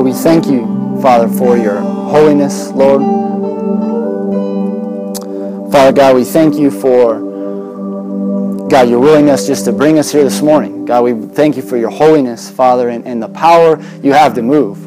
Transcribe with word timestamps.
Lord, 0.00 0.14
we 0.14 0.18
thank 0.18 0.46
you, 0.46 0.64
Father, 1.02 1.28
for 1.28 1.58
your 1.58 1.78
holiness, 1.78 2.70
Lord. 2.70 3.02
Father 5.70 5.92
God, 5.92 6.16
we 6.16 6.24
thank 6.24 6.54
you 6.54 6.70
for, 6.70 7.18
God, 8.70 8.88
your 8.88 8.98
willingness 8.98 9.46
just 9.46 9.66
to 9.66 9.72
bring 9.72 9.98
us 9.98 10.10
here 10.10 10.24
this 10.24 10.40
morning. 10.40 10.86
God, 10.86 11.02
we 11.02 11.12
thank 11.34 11.54
you 11.56 11.62
for 11.62 11.76
your 11.76 11.90
holiness, 11.90 12.48
Father, 12.48 12.88
and, 12.88 13.06
and 13.06 13.22
the 13.22 13.28
power 13.28 13.78
you 14.02 14.14
have 14.14 14.32
to 14.36 14.42
move. 14.42 14.86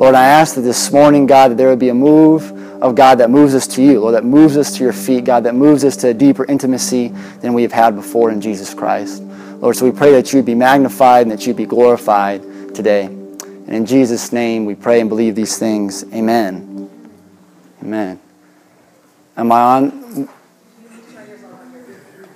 Lord, 0.00 0.16
I 0.16 0.24
ask 0.24 0.56
that 0.56 0.62
this 0.62 0.90
morning, 0.90 1.26
God, 1.26 1.52
that 1.52 1.56
there 1.56 1.68
would 1.68 1.78
be 1.78 1.90
a 1.90 1.94
move 1.94 2.50
of 2.82 2.96
God 2.96 3.18
that 3.18 3.30
moves 3.30 3.54
us 3.54 3.68
to 3.68 3.80
you, 3.80 4.00
Lord, 4.00 4.16
that 4.16 4.24
moves 4.24 4.56
us 4.56 4.76
to 4.78 4.82
your 4.82 4.92
feet, 4.92 5.24
God, 5.24 5.44
that 5.44 5.54
moves 5.54 5.84
us 5.84 5.96
to 5.98 6.08
a 6.08 6.14
deeper 6.14 6.44
intimacy 6.46 7.14
than 7.42 7.54
we 7.54 7.62
have 7.62 7.70
had 7.70 7.94
before 7.94 8.32
in 8.32 8.40
Jesus 8.40 8.74
Christ. 8.74 9.22
Lord, 9.22 9.76
so 9.76 9.84
we 9.84 9.96
pray 9.96 10.10
that 10.10 10.32
you 10.32 10.38
would 10.40 10.46
be 10.46 10.56
magnified 10.56 11.22
and 11.22 11.30
that 11.30 11.46
you 11.46 11.50
would 11.50 11.58
be 11.58 11.66
glorified 11.66 12.42
today. 12.74 13.17
And 13.68 13.76
in 13.76 13.84
Jesus' 13.84 14.32
name, 14.32 14.64
we 14.64 14.74
pray 14.74 14.98
and 14.98 15.10
believe 15.10 15.34
these 15.34 15.58
things. 15.58 16.02
Amen. 16.14 16.88
Amen. 17.82 18.18
Am 19.36 19.52
I 19.52 19.60
on? 19.60 20.28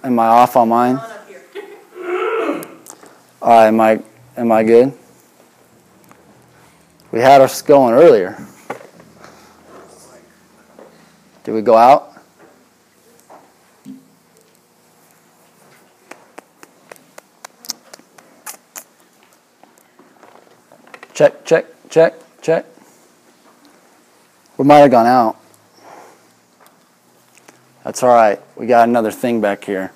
Am 0.05 0.19
I 0.19 0.27
off 0.27 0.57
on 0.57 0.69
mine? 0.69 0.97
All 3.41 3.49
right, 3.49 3.69
am 3.69 3.81
I, 3.81 4.03
am 4.37 4.53
I 4.53 4.63
good? 4.63 4.93
We 7.13 7.21
had 7.21 7.41
us 7.41 7.63
going 7.63 7.95
earlier. 7.95 8.37
Did 11.45 11.55
we 11.55 11.63
go 11.63 11.79
out? 11.79 12.12
Check, 21.15 21.45
check, 21.45 21.67
check, 21.91 22.15
check. 22.41 22.65
We 24.57 24.65
might 24.65 24.79
have 24.79 24.91
gone 24.91 25.07
out. 25.07 25.37
That's 27.85 28.03
all 28.03 28.15
right. 28.15 28.41
We 28.57 28.67
got 28.67 28.89
another 28.89 29.11
thing 29.11 29.41
back 29.41 29.65
here. 29.65 29.93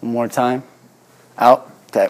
One 0.00 0.12
more 0.12 0.28
time. 0.28 0.62
Out. 1.38 1.70
Okay. 1.88 2.08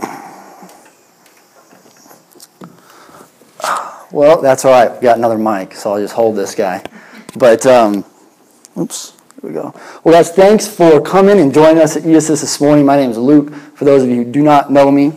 Well, 4.10 4.40
that's 4.40 4.64
all 4.64 4.72
right. 4.72 4.90
We 4.90 5.02
got 5.02 5.18
another 5.18 5.36
mic, 5.36 5.74
so 5.74 5.92
I'll 5.92 6.00
just 6.00 6.14
hold 6.14 6.34
this 6.34 6.54
guy. 6.54 6.82
But, 7.36 7.66
um, 7.66 8.06
oops, 8.76 9.17
here 9.40 9.50
we 9.50 9.54
go. 9.54 9.72
Well, 10.02 10.14
guys, 10.14 10.32
thanks 10.32 10.66
for 10.66 11.00
coming 11.00 11.38
and 11.38 11.54
joining 11.54 11.80
us 11.80 11.96
at 11.96 12.04
ESS 12.04 12.40
this 12.40 12.60
morning. 12.60 12.84
My 12.84 12.96
name 12.96 13.10
is 13.10 13.18
Luke, 13.18 13.54
for 13.54 13.84
those 13.84 14.02
of 14.02 14.08
you 14.08 14.16
who 14.16 14.24
do 14.24 14.42
not 14.42 14.72
know 14.72 14.90
me. 14.90 15.12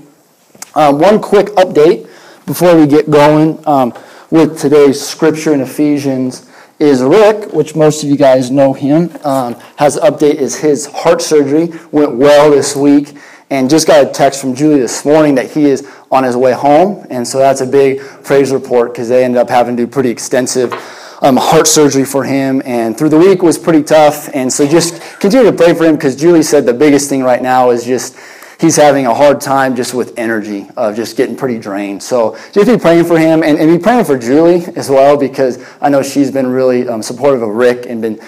Um, 0.76 1.00
one 1.00 1.20
quick 1.20 1.48
update 1.48 2.08
before 2.46 2.78
we 2.78 2.86
get 2.86 3.10
going 3.10 3.66
um, 3.68 3.94
with 4.30 4.60
today's 4.60 5.02
scripture 5.02 5.54
in 5.54 5.62
Ephesians 5.62 6.48
is 6.78 7.02
Rick, 7.02 7.52
which 7.52 7.76
most 7.76 8.04
of 8.04 8.10
you 8.10 8.16
guys 8.16 8.52
know 8.52 8.74
him, 8.74 9.10
um, 9.24 9.56
has 9.78 9.98
update 9.98 10.36
is 10.36 10.56
his 10.56 10.86
heart 10.86 11.24
surgery 11.24 11.72
went 11.92 12.16
well 12.16 12.52
this 12.52 12.76
week 12.76 13.18
and 13.50 13.72
just 13.72 13.88
got 13.88 14.06
a 14.06 14.10
text 14.12 14.40
from 14.40 14.54
Julie 14.54 14.80
this 14.80 15.04
morning 15.04 15.34
that 15.36 15.50
he 15.50 15.66
is 15.66 15.92
on 16.12 16.24
his 16.24 16.38
way 16.38 16.54
home. 16.54 17.08
And 17.10 17.28
so 17.28 17.40
that's 17.40 17.62
a 17.62 17.66
big 17.66 18.02
praise 18.24 18.52
report 18.52 18.94
because 18.94 19.10
they 19.10 19.24
ended 19.24 19.42
up 19.42 19.50
having 19.50 19.76
to 19.78 19.86
do 19.86 19.92
pretty 19.92 20.10
extensive 20.10 20.74
um, 21.22 21.38
heart 21.38 21.68
surgery 21.68 22.06
for 22.06 22.24
him. 22.24 22.62
And 22.66 22.98
through 22.98 23.10
the 23.10 23.18
week 23.18 23.42
was 23.42 23.58
pretty 23.58 23.84
tough. 23.84 24.30
And 24.34 24.52
so 24.52 24.68
just 24.68 25.02
continue 25.20 25.50
to 25.50 25.56
pray 25.56 25.74
for 25.74 25.86
him 25.86 25.96
because 25.96 26.16
Julie 26.16 26.44
said 26.44 26.66
the 26.66 26.74
biggest 26.74 27.10
thing 27.10 27.24
right 27.24 27.42
now 27.42 27.70
is 27.70 27.86
just 27.86 28.18
he's 28.60 28.76
having 28.76 29.08
a 29.08 29.14
hard 29.14 29.42
time 29.42 29.76
just 29.76 29.94
with 29.94 30.18
energy 30.18 30.68
of 30.78 30.96
just 30.96 31.18
getting 31.18 31.36
pretty 31.36 31.60
drained. 31.60 32.02
So 32.02 32.38
just 32.52 32.68
be 32.68 32.78
praying 32.78 33.06
for 33.06 33.18
him 33.18 33.44
and, 33.44 33.58
and 33.58 33.78
be 33.78 33.82
praying 33.82 34.06
for 34.06 34.18
Julie 34.18 34.66
as 34.76 34.90
well 34.90 35.18
because 35.18 35.64
I 35.82 35.90
know 35.90 36.04
she's 36.04 36.32
been 36.32 36.48
really 36.48 36.88
um, 36.88 37.02
supportive 37.02 37.42
of 37.42 37.50
Rick 37.50 37.86
and 37.88 38.02
been 38.02 38.20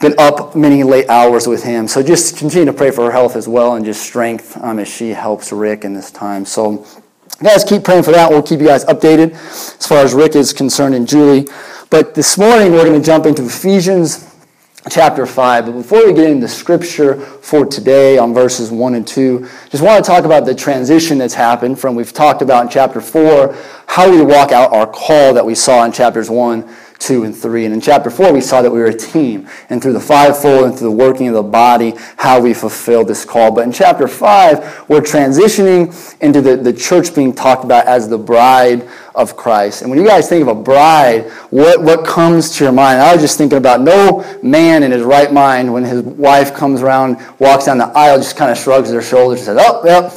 been 0.00 0.14
up 0.16 0.54
many 0.54 0.84
late 0.84 1.08
hours 1.08 1.48
with 1.48 1.64
him. 1.64 1.88
So 1.88 2.04
just 2.04 2.36
continue 2.36 2.66
to 2.66 2.72
pray 2.72 2.92
for 2.92 3.06
her 3.06 3.10
health 3.10 3.34
as 3.34 3.48
well 3.48 3.74
and 3.74 3.84
just 3.84 4.00
strength 4.00 4.56
um, 4.62 4.78
as 4.78 4.86
she 4.86 5.08
helps 5.08 5.50
Rick 5.50 5.84
in 5.84 5.92
this 5.92 6.12
time. 6.12 6.44
So 6.44 6.86
guys, 7.42 7.62
keep 7.62 7.84
praying 7.84 8.02
for 8.02 8.10
that. 8.10 8.30
We'll 8.30 8.42
keep 8.42 8.60
you 8.60 8.66
guys 8.66 8.84
updated 8.86 9.32
as 9.32 9.86
far 9.86 9.98
as 9.98 10.12
Rick 10.12 10.34
is 10.34 10.52
concerned 10.52 10.94
and 10.94 11.06
Julie. 11.06 11.46
But 11.88 12.14
this 12.14 12.36
morning 12.36 12.72
we're 12.72 12.84
going 12.84 13.00
to 13.00 13.06
jump 13.06 13.26
into 13.26 13.44
Ephesians 13.44 14.34
chapter 14.90 15.24
5. 15.24 15.66
But 15.66 15.72
before 15.72 16.04
we 16.04 16.12
get 16.14 16.30
into 16.30 16.48
scripture 16.48 17.20
for 17.20 17.64
today 17.64 18.18
on 18.18 18.34
verses 18.34 18.72
1 18.72 18.94
and 18.94 19.06
2, 19.06 19.48
just 19.70 19.84
want 19.84 20.04
to 20.04 20.10
talk 20.10 20.24
about 20.24 20.46
the 20.46 20.54
transition 20.54 21.16
that's 21.16 21.34
happened 21.34 21.78
from 21.78 21.94
we've 21.94 22.12
talked 22.12 22.42
about 22.42 22.64
in 22.64 22.70
chapter 22.70 23.00
4, 23.00 23.54
how 23.86 24.10
we 24.10 24.20
walk 24.20 24.50
out 24.50 24.72
our 24.72 24.86
call 24.86 25.32
that 25.34 25.46
we 25.46 25.54
saw 25.54 25.84
in 25.84 25.92
chapters 25.92 26.28
1 26.28 26.68
2 26.98 27.24
and 27.24 27.36
3. 27.36 27.64
And 27.64 27.74
in 27.74 27.80
chapter 27.80 28.10
4, 28.10 28.32
we 28.32 28.40
saw 28.40 28.62
that 28.62 28.70
we 28.70 28.80
were 28.80 28.86
a 28.86 28.96
team. 28.96 29.48
And 29.70 29.82
through 29.82 29.92
the 29.92 30.00
fivefold 30.00 30.64
and 30.64 30.76
through 30.76 30.88
the 30.88 30.96
working 30.96 31.28
of 31.28 31.34
the 31.34 31.42
body, 31.42 31.94
how 32.16 32.40
we 32.40 32.54
fulfilled 32.54 33.08
this 33.08 33.24
call. 33.24 33.52
But 33.52 33.64
in 33.64 33.72
chapter 33.72 34.08
5, 34.08 34.88
we're 34.88 35.00
transitioning 35.00 36.20
into 36.20 36.40
the, 36.40 36.56
the 36.56 36.72
church 36.72 37.14
being 37.14 37.32
talked 37.32 37.64
about 37.64 37.86
as 37.86 38.08
the 38.08 38.18
bride 38.18 38.88
of 39.14 39.36
Christ. 39.36 39.82
And 39.82 39.90
when 39.90 39.98
you 39.98 40.06
guys 40.06 40.28
think 40.28 40.42
of 40.42 40.48
a 40.48 40.54
bride, 40.54 41.28
what, 41.50 41.82
what 41.82 42.06
comes 42.06 42.56
to 42.56 42.64
your 42.64 42.72
mind? 42.72 43.00
I 43.00 43.12
was 43.12 43.22
just 43.22 43.38
thinking 43.38 43.58
about 43.58 43.80
no 43.80 44.24
man 44.42 44.82
in 44.82 44.92
his 44.92 45.02
right 45.02 45.32
mind 45.32 45.72
when 45.72 45.84
his 45.84 46.02
wife 46.02 46.54
comes 46.54 46.82
around, 46.82 47.18
walks 47.38 47.66
down 47.66 47.78
the 47.78 47.86
aisle, 47.86 48.18
just 48.18 48.36
kind 48.36 48.50
of 48.50 48.58
shrugs 48.58 48.90
their 48.90 49.02
shoulders 49.02 49.40
and 49.40 49.58
says, 49.58 49.58
oh, 49.60 49.84
yep, 49.84 50.12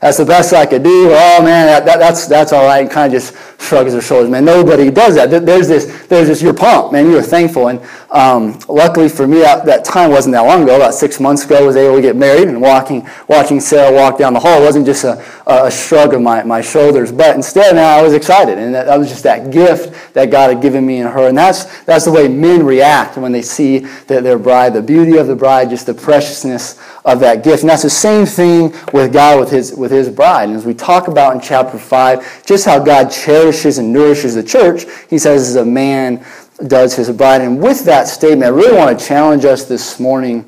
that's 0.00 0.18
the 0.18 0.24
best 0.24 0.52
I 0.52 0.66
could 0.66 0.82
do. 0.82 1.10
Oh 1.10 1.42
man, 1.42 1.66
that, 1.66 1.84
that, 1.86 1.98
that's 1.98 2.26
that's 2.26 2.52
all 2.52 2.64
right. 2.64 2.80
And 2.80 2.90
kind 2.90 3.12
of 3.12 3.20
just 3.20 3.34
shrugs 3.60 3.92
their 3.92 4.02
shoulders. 4.02 4.30
Man, 4.30 4.44
nobody 4.44 4.90
does 4.90 5.14
that. 5.14 5.30
There's 5.30 5.68
this, 5.68 6.06
there's 6.06 6.28
this. 6.28 6.42
You're 6.42 6.54
pumped, 6.54 6.92
man. 6.92 7.06
You 7.06 7.18
are 7.18 7.22
thankful. 7.22 7.68
And 7.68 7.80
um, 8.10 8.58
luckily 8.68 9.08
for 9.08 9.26
me, 9.26 9.38
that 9.40 9.84
time 9.84 10.10
wasn't 10.10 10.34
that 10.34 10.42
long 10.42 10.62
ago. 10.62 10.76
About 10.76 10.94
six 10.94 11.18
months 11.18 11.44
ago, 11.44 11.58
I 11.58 11.62
was 11.62 11.76
able 11.76 11.96
to 11.96 12.02
get 12.02 12.16
married. 12.16 12.48
And 12.48 12.60
walking, 12.60 13.08
watching 13.28 13.60
Sarah 13.60 13.94
walk 13.94 14.18
down 14.18 14.34
the 14.34 14.40
hall 14.40 14.60
wasn't 14.60 14.86
just 14.86 15.04
a, 15.04 15.24
a 15.46 15.70
shrug 15.70 16.14
of 16.14 16.20
my, 16.20 16.42
my 16.42 16.60
shoulders, 16.60 17.12
but 17.12 17.34
instead, 17.34 17.74
man, 17.74 17.98
I 17.98 18.02
was 18.02 18.12
excited. 18.12 18.58
And 18.58 18.74
that, 18.74 18.86
that 18.86 18.98
was 18.98 19.08
just 19.08 19.22
that 19.22 19.50
gift 19.50 20.14
that 20.14 20.30
God 20.30 20.50
had 20.50 20.62
given 20.62 20.84
me 20.86 20.98
and 20.98 21.08
her. 21.08 21.28
And 21.28 21.36
that's 21.36 21.64
that's 21.84 22.04
the 22.04 22.12
way 22.12 22.28
men 22.28 22.64
react 22.64 23.16
when 23.16 23.32
they 23.32 23.42
see 23.42 23.80
that 24.06 24.22
their 24.22 24.38
bride, 24.38 24.74
the 24.74 24.82
beauty 24.82 25.16
of 25.16 25.26
the 25.26 25.36
bride, 25.36 25.70
just 25.70 25.86
the 25.86 25.94
preciousness 25.94 26.80
of 27.06 27.20
that 27.20 27.44
gift. 27.44 27.62
And 27.62 27.70
that's 27.70 27.84
the 27.84 27.90
same 27.90 28.26
thing 28.26 28.74
with 28.92 29.12
God 29.12 29.40
with 29.40 29.50
his 29.50 29.72
with 29.72 29.90
his 29.90 30.10
bride. 30.10 30.48
And 30.48 30.58
as 30.58 30.66
we 30.66 30.74
talk 30.74 31.08
about 31.08 31.34
in 31.34 31.40
chapter 31.40 31.78
five, 31.78 32.44
just 32.44 32.66
how 32.66 32.78
God 32.80 33.10
cherishes 33.10 33.78
and 33.78 33.92
nourishes 33.92 34.34
the 34.34 34.42
church, 34.42 34.84
he 35.08 35.16
says 35.16 35.48
as 35.48 35.56
a 35.56 35.64
man 35.64 36.24
does 36.66 36.94
his 36.96 37.10
bride. 37.10 37.40
And 37.40 37.62
with 37.62 37.84
that 37.84 38.08
statement, 38.08 38.44
I 38.44 38.48
really 38.48 38.76
want 38.76 38.98
to 38.98 39.02
challenge 39.02 39.44
us 39.44 39.64
this 39.64 40.00
morning 40.00 40.44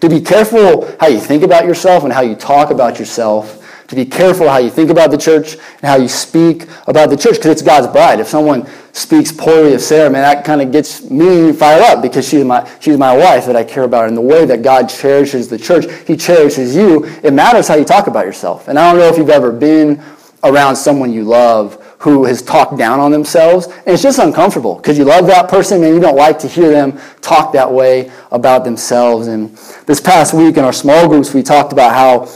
to 0.00 0.08
be 0.08 0.20
careful 0.20 0.94
how 1.00 1.08
you 1.08 1.20
think 1.20 1.42
about 1.42 1.64
yourself 1.64 2.04
and 2.04 2.12
how 2.12 2.22
you 2.22 2.36
talk 2.36 2.70
about 2.70 2.98
yourself 2.98 3.58
to 3.92 3.96
be 3.96 4.06
careful 4.06 4.48
how 4.48 4.56
you 4.56 4.70
think 4.70 4.88
about 4.88 5.10
the 5.10 5.18
church 5.18 5.52
and 5.52 5.82
how 5.82 5.96
you 5.96 6.08
speak 6.08 6.66
about 6.86 7.10
the 7.10 7.16
church 7.16 7.34
because 7.34 7.50
it's 7.50 7.60
God's 7.60 7.88
bride. 7.88 8.20
If 8.20 8.26
someone 8.26 8.66
speaks 8.92 9.32
poorly 9.32 9.74
of 9.74 9.80
Sarah, 9.80 10.10
man, 10.10 10.22
that 10.22 10.44
kind 10.44 10.60
of 10.60 10.70
gets 10.70 11.10
me 11.10 11.52
fired 11.52 11.82
up 11.82 12.02
because 12.02 12.28
she's 12.28 12.44
my, 12.44 12.68
she's 12.78 12.98
my 12.98 13.16
wife 13.16 13.46
that 13.46 13.56
I 13.56 13.64
care 13.64 13.84
about. 13.84 14.08
And 14.08 14.16
the 14.16 14.22
way 14.22 14.44
that 14.44 14.62
God 14.62 14.88
cherishes 14.88 15.48
the 15.48 15.58
church, 15.58 15.86
He 16.06 16.16
cherishes 16.16 16.76
you. 16.76 17.04
It 17.22 17.32
matters 17.32 17.68
how 17.68 17.74
you 17.74 17.84
talk 17.84 18.06
about 18.06 18.26
yourself. 18.26 18.68
And 18.68 18.78
I 18.78 18.90
don't 18.90 19.00
know 19.00 19.08
if 19.08 19.16
you've 19.16 19.30
ever 19.30 19.50
been 19.50 20.02
around 20.44 20.76
someone 20.76 21.12
you 21.12 21.24
love 21.24 21.82
who 22.00 22.24
has 22.24 22.42
talked 22.42 22.76
down 22.76 22.98
on 22.98 23.12
themselves. 23.12 23.66
And 23.66 23.88
it's 23.88 24.02
just 24.02 24.18
uncomfortable 24.18 24.74
because 24.74 24.98
you 24.98 25.04
love 25.04 25.26
that 25.28 25.48
person 25.48 25.82
and 25.84 25.94
you 25.94 26.00
don't 26.00 26.16
like 26.16 26.38
to 26.40 26.48
hear 26.48 26.70
them 26.70 27.00
talk 27.20 27.52
that 27.52 27.70
way 27.72 28.10
about 28.30 28.64
themselves. 28.64 29.28
And 29.28 29.56
this 29.86 30.00
past 30.00 30.34
week 30.34 30.56
in 30.56 30.64
our 30.64 30.72
small 30.72 31.08
groups, 31.08 31.32
we 31.32 31.42
talked 31.42 31.72
about 31.72 31.92
how 31.92 32.26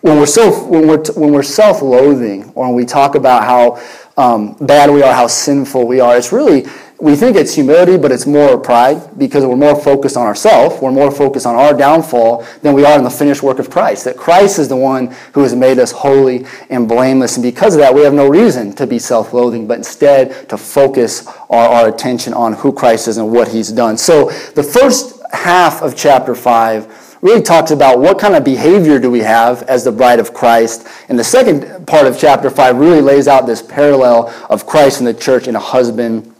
when 0.00 0.18
we're, 0.18 0.26
so, 0.26 0.64
when 0.66 0.86
we're, 0.86 1.02
when 1.14 1.32
we're 1.32 1.42
self-loathing 1.42 2.52
or 2.54 2.66
when 2.66 2.76
we 2.76 2.84
talk 2.84 3.16
about 3.16 3.42
how 3.42 3.82
um, 4.16 4.54
bad 4.54 4.90
we 4.90 5.02
are, 5.02 5.12
how 5.12 5.26
sinful 5.26 5.86
we 5.86 6.00
are, 6.00 6.16
it's 6.16 6.32
really, 6.32 6.66
we 6.98 7.14
think 7.14 7.36
it's 7.36 7.54
humility, 7.54 7.98
but 7.98 8.10
it's 8.10 8.26
more 8.26 8.58
pride 8.58 9.18
because 9.18 9.44
we're 9.44 9.56
more 9.56 9.78
focused 9.78 10.16
on 10.16 10.26
ourselves. 10.26 10.80
We're 10.80 10.92
more 10.92 11.10
focused 11.10 11.44
on 11.44 11.54
our 11.54 11.74
downfall 11.74 12.46
than 12.62 12.72
we 12.72 12.86
are 12.86 12.96
in 12.96 13.04
the 13.04 13.10
finished 13.10 13.42
work 13.42 13.58
of 13.58 13.68
Christ. 13.68 14.04
That 14.04 14.16
Christ 14.16 14.58
is 14.58 14.68
the 14.68 14.76
one 14.76 15.14
who 15.34 15.42
has 15.42 15.54
made 15.54 15.78
us 15.78 15.92
holy 15.92 16.46
and 16.70 16.88
blameless. 16.88 17.36
And 17.36 17.42
because 17.42 17.74
of 17.74 17.80
that, 17.80 17.94
we 17.94 18.00
have 18.00 18.14
no 18.14 18.28
reason 18.28 18.74
to 18.76 18.86
be 18.86 18.98
self 18.98 19.34
loathing, 19.34 19.66
but 19.66 19.76
instead 19.76 20.48
to 20.48 20.56
focus 20.56 21.26
our, 21.50 21.68
our 21.68 21.88
attention 21.88 22.32
on 22.32 22.54
who 22.54 22.72
Christ 22.72 23.08
is 23.08 23.18
and 23.18 23.30
what 23.30 23.48
he's 23.48 23.70
done. 23.70 23.98
So 23.98 24.30
the 24.54 24.62
first 24.62 25.20
half 25.32 25.82
of 25.82 25.94
chapter 25.94 26.34
5 26.34 27.05
really 27.26 27.42
talks 27.42 27.72
about 27.72 27.98
what 27.98 28.20
kind 28.20 28.36
of 28.36 28.44
behavior 28.44 29.00
do 29.00 29.10
we 29.10 29.18
have 29.18 29.64
as 29.64 29.82
the 29.82 29.90
bride 29.90 30.20
of 30.20 30.32
Christ. 30.32 30.86
And 31.08 31.18
the 31.18 31.24
second 31.24 31.84
part 31.86 32.06
of 32.06 32.16
chapter 32.16 32.48
5 32.48 32.78
really 32.78 33.00
lays 33.00 33.26
out 33.26 33.46
this 33.46 33.60
parallel 33.60 34.32
of 34.48 34.64
Christ 34.64 35.00
and 35.00 35.06
the 35.06 35.14
church 35.14 35.48
and 35.48 35.56
a 35.56 35.60
husband 35.60 36.32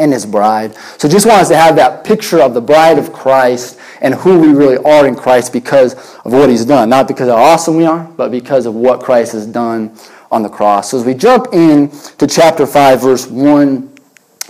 and 0.00 0.12
his 0.12 0.26
bride. 0.26 0.74
So 0.98 1.08
just 1.08 1.26
want 1.26 1.42
us 1.42 1.48
to 1.48 1.56
have 1.56 1.76
that 1.76 2.02
picture 2.02 2.40
of 2.40 2.54
the 2.54 2.60
bride 2.60 2.98
of 2.98 3.12
Christ 3.12 3.78
and 4.00 4.14
who 4.14 4.36
we 4.36 4.48
really 4.48 4.78
are 4.78 5.06
in 5.06 5.14
Christ 5.14 5.52
because 5.52 5.94
of 6.24 6.32
what 6.32 6.48
he's 6.48 6.64
done. 6.64 6.88
Not 6.88 7.06
because 7.06 7.28
of 7.28 7.36
how 7.36 7.44
awesome 7.44 7.76
we 7.76 7.86
are, 7.86 8.02
but 8.16 8.32
because 8.32 8.66
of 8.66 8.74
what 8.74 9.00
Christ 9.00 9.32
has 9.32 9.46
done 9.46 9.96
on 10.32 10.42
the 10.42 10.48
cross. 10.48 10.90
So 10.90 10.98
as 10.98 11.04
we 11.04 11.14
jump 11.14 11.48
in 11.52 11.90
to 12.18 12.26
chapter 12.26 12.66
5, 12.66 13.00
verse 13.00 13.28
1 13.28 13.96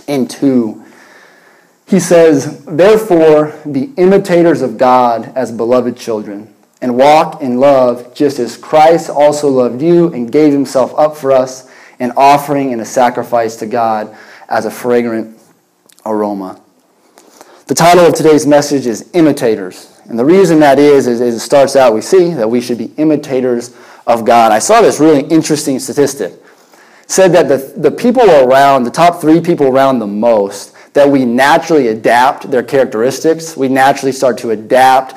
and 0.07 0.27
2, 0.27 0.82
he 1.87 1.99
says, 1.99 2.63
Therefore, 2.65 3.53
be 3.71 3.93
imitators 3.97 4.61
of 4.61 4.77
God 4.77 5.31
as 5.35 5.51
beloved 5.51 5.97
children, 5.97 6.53
and 6.81 6.97
walk 6.97 7.41
in 7.41 7.59
love 7.59 8.13
just 8.13 8.39
as 8.39 8.57
Christ 8.57 9.09
also 9.09 9.47
loved 9.47 9.81
you 9.81 10.11
and 10.13 10.31
gave 10.31 10.51
himself 10.51 10.93
up 10.97 11.15
for 11.15 11.31
us, 11.31 11.69
an 11.99 12.11
offering 12.17 12.73
and 12.73 12.81
a 12.81 12.85
sacrifice 12.85 13.55
to 13.57 13.65
God 13.65 14.15
as 14.49 14.65
a 14.65 14.71
fragrant 14.71 15.37
aroma. 16.05 16.59
The 17.67 17.75
title 17.75 18.05
of 18.05 18.13
today's 18.13 18.45
message 18.45 18.85
is 18.85 19.09
Imitators. 19.13 19.89
And 20.09 20.19
the 20.19 20.25
reason 20.25 20.59
that 20.59 20.79
is, 20.79 21.07
is, 21.07 21.21
it 21.21 21.39
starts 21.39 21.75
out, 21.75 21.93
we 21.93 22.01
see 22.01 22.33
that 22.33 22.49
we 22.49 22.59
should 22.59 22.77
be 22.77 22.91
imitators 22.97 23.73
of 24.05 24.25
God. 24.25 24.51
I 24.51 24.59
saw 24.59 24.81
this 24.81 24.99
really 24.99 25.21
interesting 25.21 25.79
statistic. 25.79 26.33
It 26.33 27.11
said 27.11 27.31
that 27.31 27.47
the, 27.47 27.73
the 27.77 27.91
people 27.91 28.29
around, 28.29 28.83
the 28.83 28.91
top 28.91 29.21
three 29.21 29.39
people 29.39 29.67
around 29.67 29.99
the 29.99 30.07
most, 30.07 30.72
that 30.93 31.09
we 31.09 31.25
naturally 31.25 31.87
adapt 31.87 32.49
their 32.49 32.63
characteristics. 32.63 33.57
We 33.57 33.67
naturally 33.67 34.11
start 34.11 34.37
to 34.39 34.51
adapt 34.51 35.15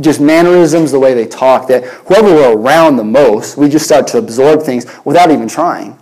just 0.00 0.20
mannerisms, 0.20 0.90
the 0.90 0.98
way 0.98 1.14
they 1.14 1.26
talk, 1.26 1.68
that 1.68 1.84
whoever 1.84 2.34
we're 2.34 2.56
around 2.56 2.96
the 2.96 3.04
most, 3.04 3.56
we 3.56 3.68
just 3.68 3.84
start 3.84 4.06
to 4.08 4.18
absorb 4.18 4.62
things 4.62 4.86
without 5.04 5.30
even 5.30 5.46
trying. 5.46 5.98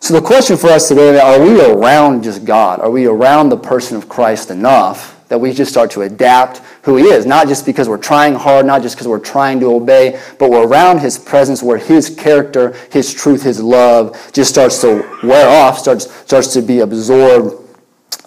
So 0.00 0.14
the 0.14 0.26
question 0.26 0.56
for 0.56 0.68
us 0.68 0.88
today, 0.88 1.18
are 1.18 1.40
we 1.40 1.64
around 1.64 2.24
just 2.24 2.44
God? 2.44 2.80
Are 2.80 2.90
we 2.90 3.06
around 3.06 3.48
the 3.48 3.56
person 3.56 3.96
of 3.96 4.08
Christ 4.08 4.50
enough 4.50 5.18
that 5.28 5.38
we 5.38 5.52
just 5.52 5.70
start 5.70 5.90
to 5.92 6.02
adapt 6.02 6.58
who 6.82 6.96
he 6.96 7.04
is? 7.04 7.24
Not 7.24 7.48
just 7.48 7.64
because 7.64 7.88
we're 7.88 7.98
trying 7.98 8.34
hard, 8.34 8.66
not 8.66 8.82
just 8.82 8.96
because 8.96 9.08
we're 9.08 9.20
trying 9.20 9.60
to 9.60 9.72
obey, 9.72 10.20
but 10.38 10.50
we're 10.50 10.66
around 10.66 10.98
his 10.98 11.18
presence 11.18 11.62
where 11.62 11.78
his 11.78 12.10
character, 12.10 12.74
his 12.90 13.14
truth, 13.14 13.42
his 13.42 13.60
love 13.62 14.30
just 14.32 14.50
starts 14.50 14.80
to 14.80 15.08
wear 15.22 15.48
off, 15.48 15.78
starts, 15.78 16.12
starts 16.26 16.52
to 16.54 16.62
be 16.62 16.80
absorbed 16.80 17.61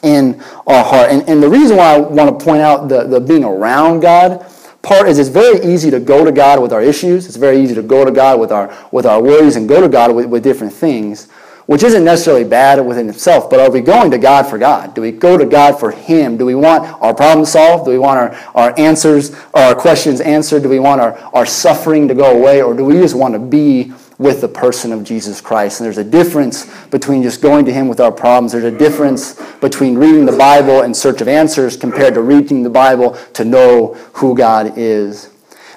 in 0.03 0.41
our 0.67 0.83
heart. 0.83 1.09
And, 1.11 1.27
and 1.29 1.41
the 1.41 1.49
reason 1.49 1.77
why 1.77 1.95
I 1.95 1.97
want 1.97 2.39
to 2.39 2.45
point 2.45 2.61
out 2.61 2.87
the, 2.87 3.03
the 3.03 3.19
being 3.19 3.43
around 3.43 4.01
God 4.01 4.45
part 4.81 5.07
is 5.07 5.17
it's 5.17 5.29
very 5.29 5.65
easy 5.65 5.89
to 5.89 5.99
go 5.99 6.23
to 6.23 6.31
God 6.31 6.61
with 6.61 6.71
our 6.71 6.81
issues. 6.81 7.25
It's 7.25 7.37
very 7.37 7.59
easy 7.59 7.73
to 7.73 7.81
go 7.81 8.05
to 8.05 8.11
God 8.11 8.39
with 8.39 8.51
our, 8.51 8.75
with 8.91 9.05
our 9.05 9.21
worries 9.21 9.55
and 9.55 9.67
go 9.67 9.81
to 9.81 9.89
God 9.89 10.13
with, 10.15 10.27
with 10.27 10.43
different 10.43 10.73
things 10.73 11.27
which 11.65 11.81
isn't 11.81 12.03
necessarily 12.03 12.43
bad 12.43 12.79
within 12.85 13.09
itself, 13.09 13.49
but 13.49 13.59
are 13.59 13.71
we 13.71 13.81
going 13.81 14.11
to 14.11 14.19
God 14.19 14.43
for 14.43 14.57
God? 14.57 14.93
Do 14.93 15.01
we 15.01 15.11
go 15.11 15.35
to 15.35 15.45
God 15.45 15.79
for 15.79 15.91
Him? 15.91 16.37
Do 16.37 16.45
we 16.45 16.53
want 16.53 16.83
our 17.01 17.13
problems 17.13 17.51
solved? 17.51 17.85
Do 17.85 17.91
we 17.91 17.97
want 17.97 18.19
our, 18.19 18.51
our 18.53 18.79
answers 18.79 19.35
our 19.53 19.73
questions 19.73 20.21
answered? 20.21 20.61
Do 20.63 20.69
we 20.69 20.79
want 20.79 21.01
our, 21.01 21.17
our 21.33 21.45
suffering 21.45 22.07
to 22.07 22.13
go 22.13 22.37
away? 22.37 22.61
Or 22.61 22.75
do 22.75 22.85
we 22.85 22.93
just 22.93 23.15
want 23.15 23.33
to 23.33 23.39
be 23.39 23.93
with 24.19 24.41
the 24.41 24.47
person 24.47 24.91
of 24.91 25.03
Jesus 25.03 25.41
Christ? 25.41 25.79
And 25.79 25.85
there's 25.85 25.97
a 25.97 26.03
difference 26.03 26.71
between 26.87 27.23
just 27.23 27.41
going 27.41 27.65
to 27.65 27.73
Him 27.73 27.87
with 27.87 27.99
our 27.99 28.11
problems. 28.11 28.51
There's 28.51 28.63
a 28.63 28.77
difference 28.77 29.41
between 29.65 29.97
reading 29.97 30.27
the 30.27 30.37
Bible 30.37 30.83
in 30.83 30.93
search 30.93 31.21
of 31.21 31.27
answers 31.27 31.75
compared 31.75 32.13
to 32.13 32.21
reading 32.21 32.61
the 32.61 32.69
Bible 32.69 33.17
to 33.33 33.43
know 33.43 33.95
who 34.13 34.35
God 34.35 34.77
is. 34.77 35.31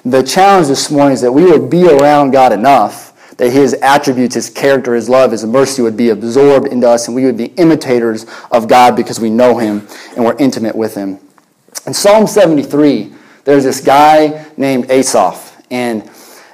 The 0.05 0.21
challenge 0.21 0.67
this 0.67 0.91
morning 0.91 1.13
is 1.13 1.21
that 1.21 1.31
we 1.31 1.45
would 1.45 1.71
be 1.71 1.89
around 1.89 2.29
God 2.29 2.53
enough 2.53 3.09
that 3.37 3.51
his 3.51 3.73
attributes, 3.81 4.35
his 4.35 4.47
character, 4.47 4.93
his 4.93 5.09
love, 5.09 5.31
his 5.31 5.43
mercy 5.43 5.81
would 5.81 5.97
be 5.97 6.09
absorbed 6.09 6.67
into 6.67 6.87
us 6.87 7.07
and 7.07 7.15
we 7.15 7.25
would 7.25 7.37
be 7.37 7.45
imitators 7.45 8.27
of 8.51 8.67
God 8.67 8.95
because 8.95 9.19
we 9.19 9.31
know 9.31 9.57
him 9.57 9.87
and 10.15 10.23
we're 10.23 10.37
intimate 10.37 10.75
with 10.75 10.93
him. 10.93 11.17
In 11.87 11.93
Psalm 11.95 12.27
73, 12.27 13.11
there's 13.43 13.63
this 13.63 13.81
guy 13.81 14.45
named 14.55 14.91
Asaph. 14.91 15.63
And 15.71 16.07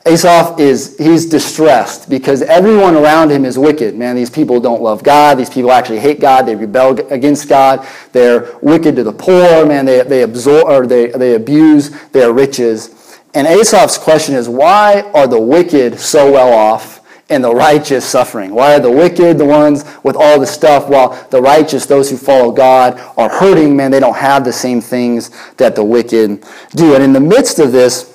Asaph 0.07 0.59
is, 0.59 0.95
he's 0.99 1.25
distressed 1.25 2.09
because 2.11 2.43
everyone 2.43 2.95
around 2.95 3.31
him 3.31 3.43
is 3.43 3.57
wicked. 3.57 3.95
Man, 3.95 4.15
these 4.15 4.29
people 4.29 4.59
don't 4.59 4.81
love 4.81 5.01
God. 5.01 5.39
These 5.39 5.49
people 5.49 5.71
actually 5.71 5.99
hate 5.99 6.19
God. 6.19 6.43
They 6.43 6.55
rebel 6.55 6.99
against 7.11 7.49
God. 7.49 7.87
They're 8.11 8.55
wicked 8.61 8.95
to 8.97 9.03
the 9.03 9.11
poor. 9.11 9.65
Man, 9.65 9.85
they, 9.85 10.03
they 10.03 10.21
absorb, 10.21 10.67
or 10.67 10.85
they, 10.85 11.07
they 11.07 11.33
abuse 11.33 11.89
their 12.09 12.31
riches. 12.31 13.19
And 13.33 13.47
Asaph's 13.47 13.97
question 13.97 14.35
is 14.35 14.47
why 14.47 15.01
are 15.15 15.25
the 15.25 15.41
wicked 15.41 15.99
so 15.99 16.31
well 16.31 16.53
off 16.53 17.01
and 17.31 17.43
the 17.43 17.53
righteous 17.53 18.05
suffering? 18.05 18.53
Why 18.53 18.75
are 18.75 18.79
the 18.79 18.91
wicked 18.91 19.39
the 19.39 19.45
ones 19.45 19.85
with 20.03 20.15
all 20.15 20.39
the 20.39 20.45
stuff 20.45 20.87
while 20.87 21.27
the 21.31 21.41
righteous, 21.41 21.87
those 21.87 22.11
who 22.11 22.17
follow 22.17 22.51
God, 22.51 22.99
are 23.17 23.29
hurting? 23.29 23.75
Man, 23.75 23.89
they 23.89 23.99
don't 23.99 24.15
have 24.15 24.45
the 24.45 24.53
same 24.53 24.81
things 24.81 25.31
that 25.57 25.75
the 25.75 25.83
wicked 25.83 26.45
do. 26.75 26.93
And 26.93 27.03
in 27.03 27.11
the 27.11 27.19
midst 27.19 27.57
of 27.57 27.71
this, 27.71 28.14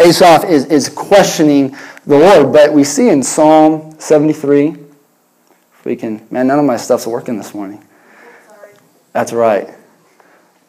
Asaph 0.00 0.44
is, 0.44 0.66
is 0.66 0.88
questioning 0.88 1.76
the 2.06 2.18
Lord. 2.18 2.52
But 2.52 2.72
we 2.72 2.84
see 2.84 3.08
in 3.08 3.22
Psalm 3.22 3.94
73, 3.98 4.68
if 4.68 5.84
we 5.84 5.96
can, 5.96 6.26
man, 6.30 6.46
none 6.46 6.58
of 6.58 6.64
my 6.64 6.76
stuff's 6.76 7.06
working 7.06 7.36
this 7.36 7.54
morning. 7.54 7.84
That's 9.12 9.32
right. 9.32 9.74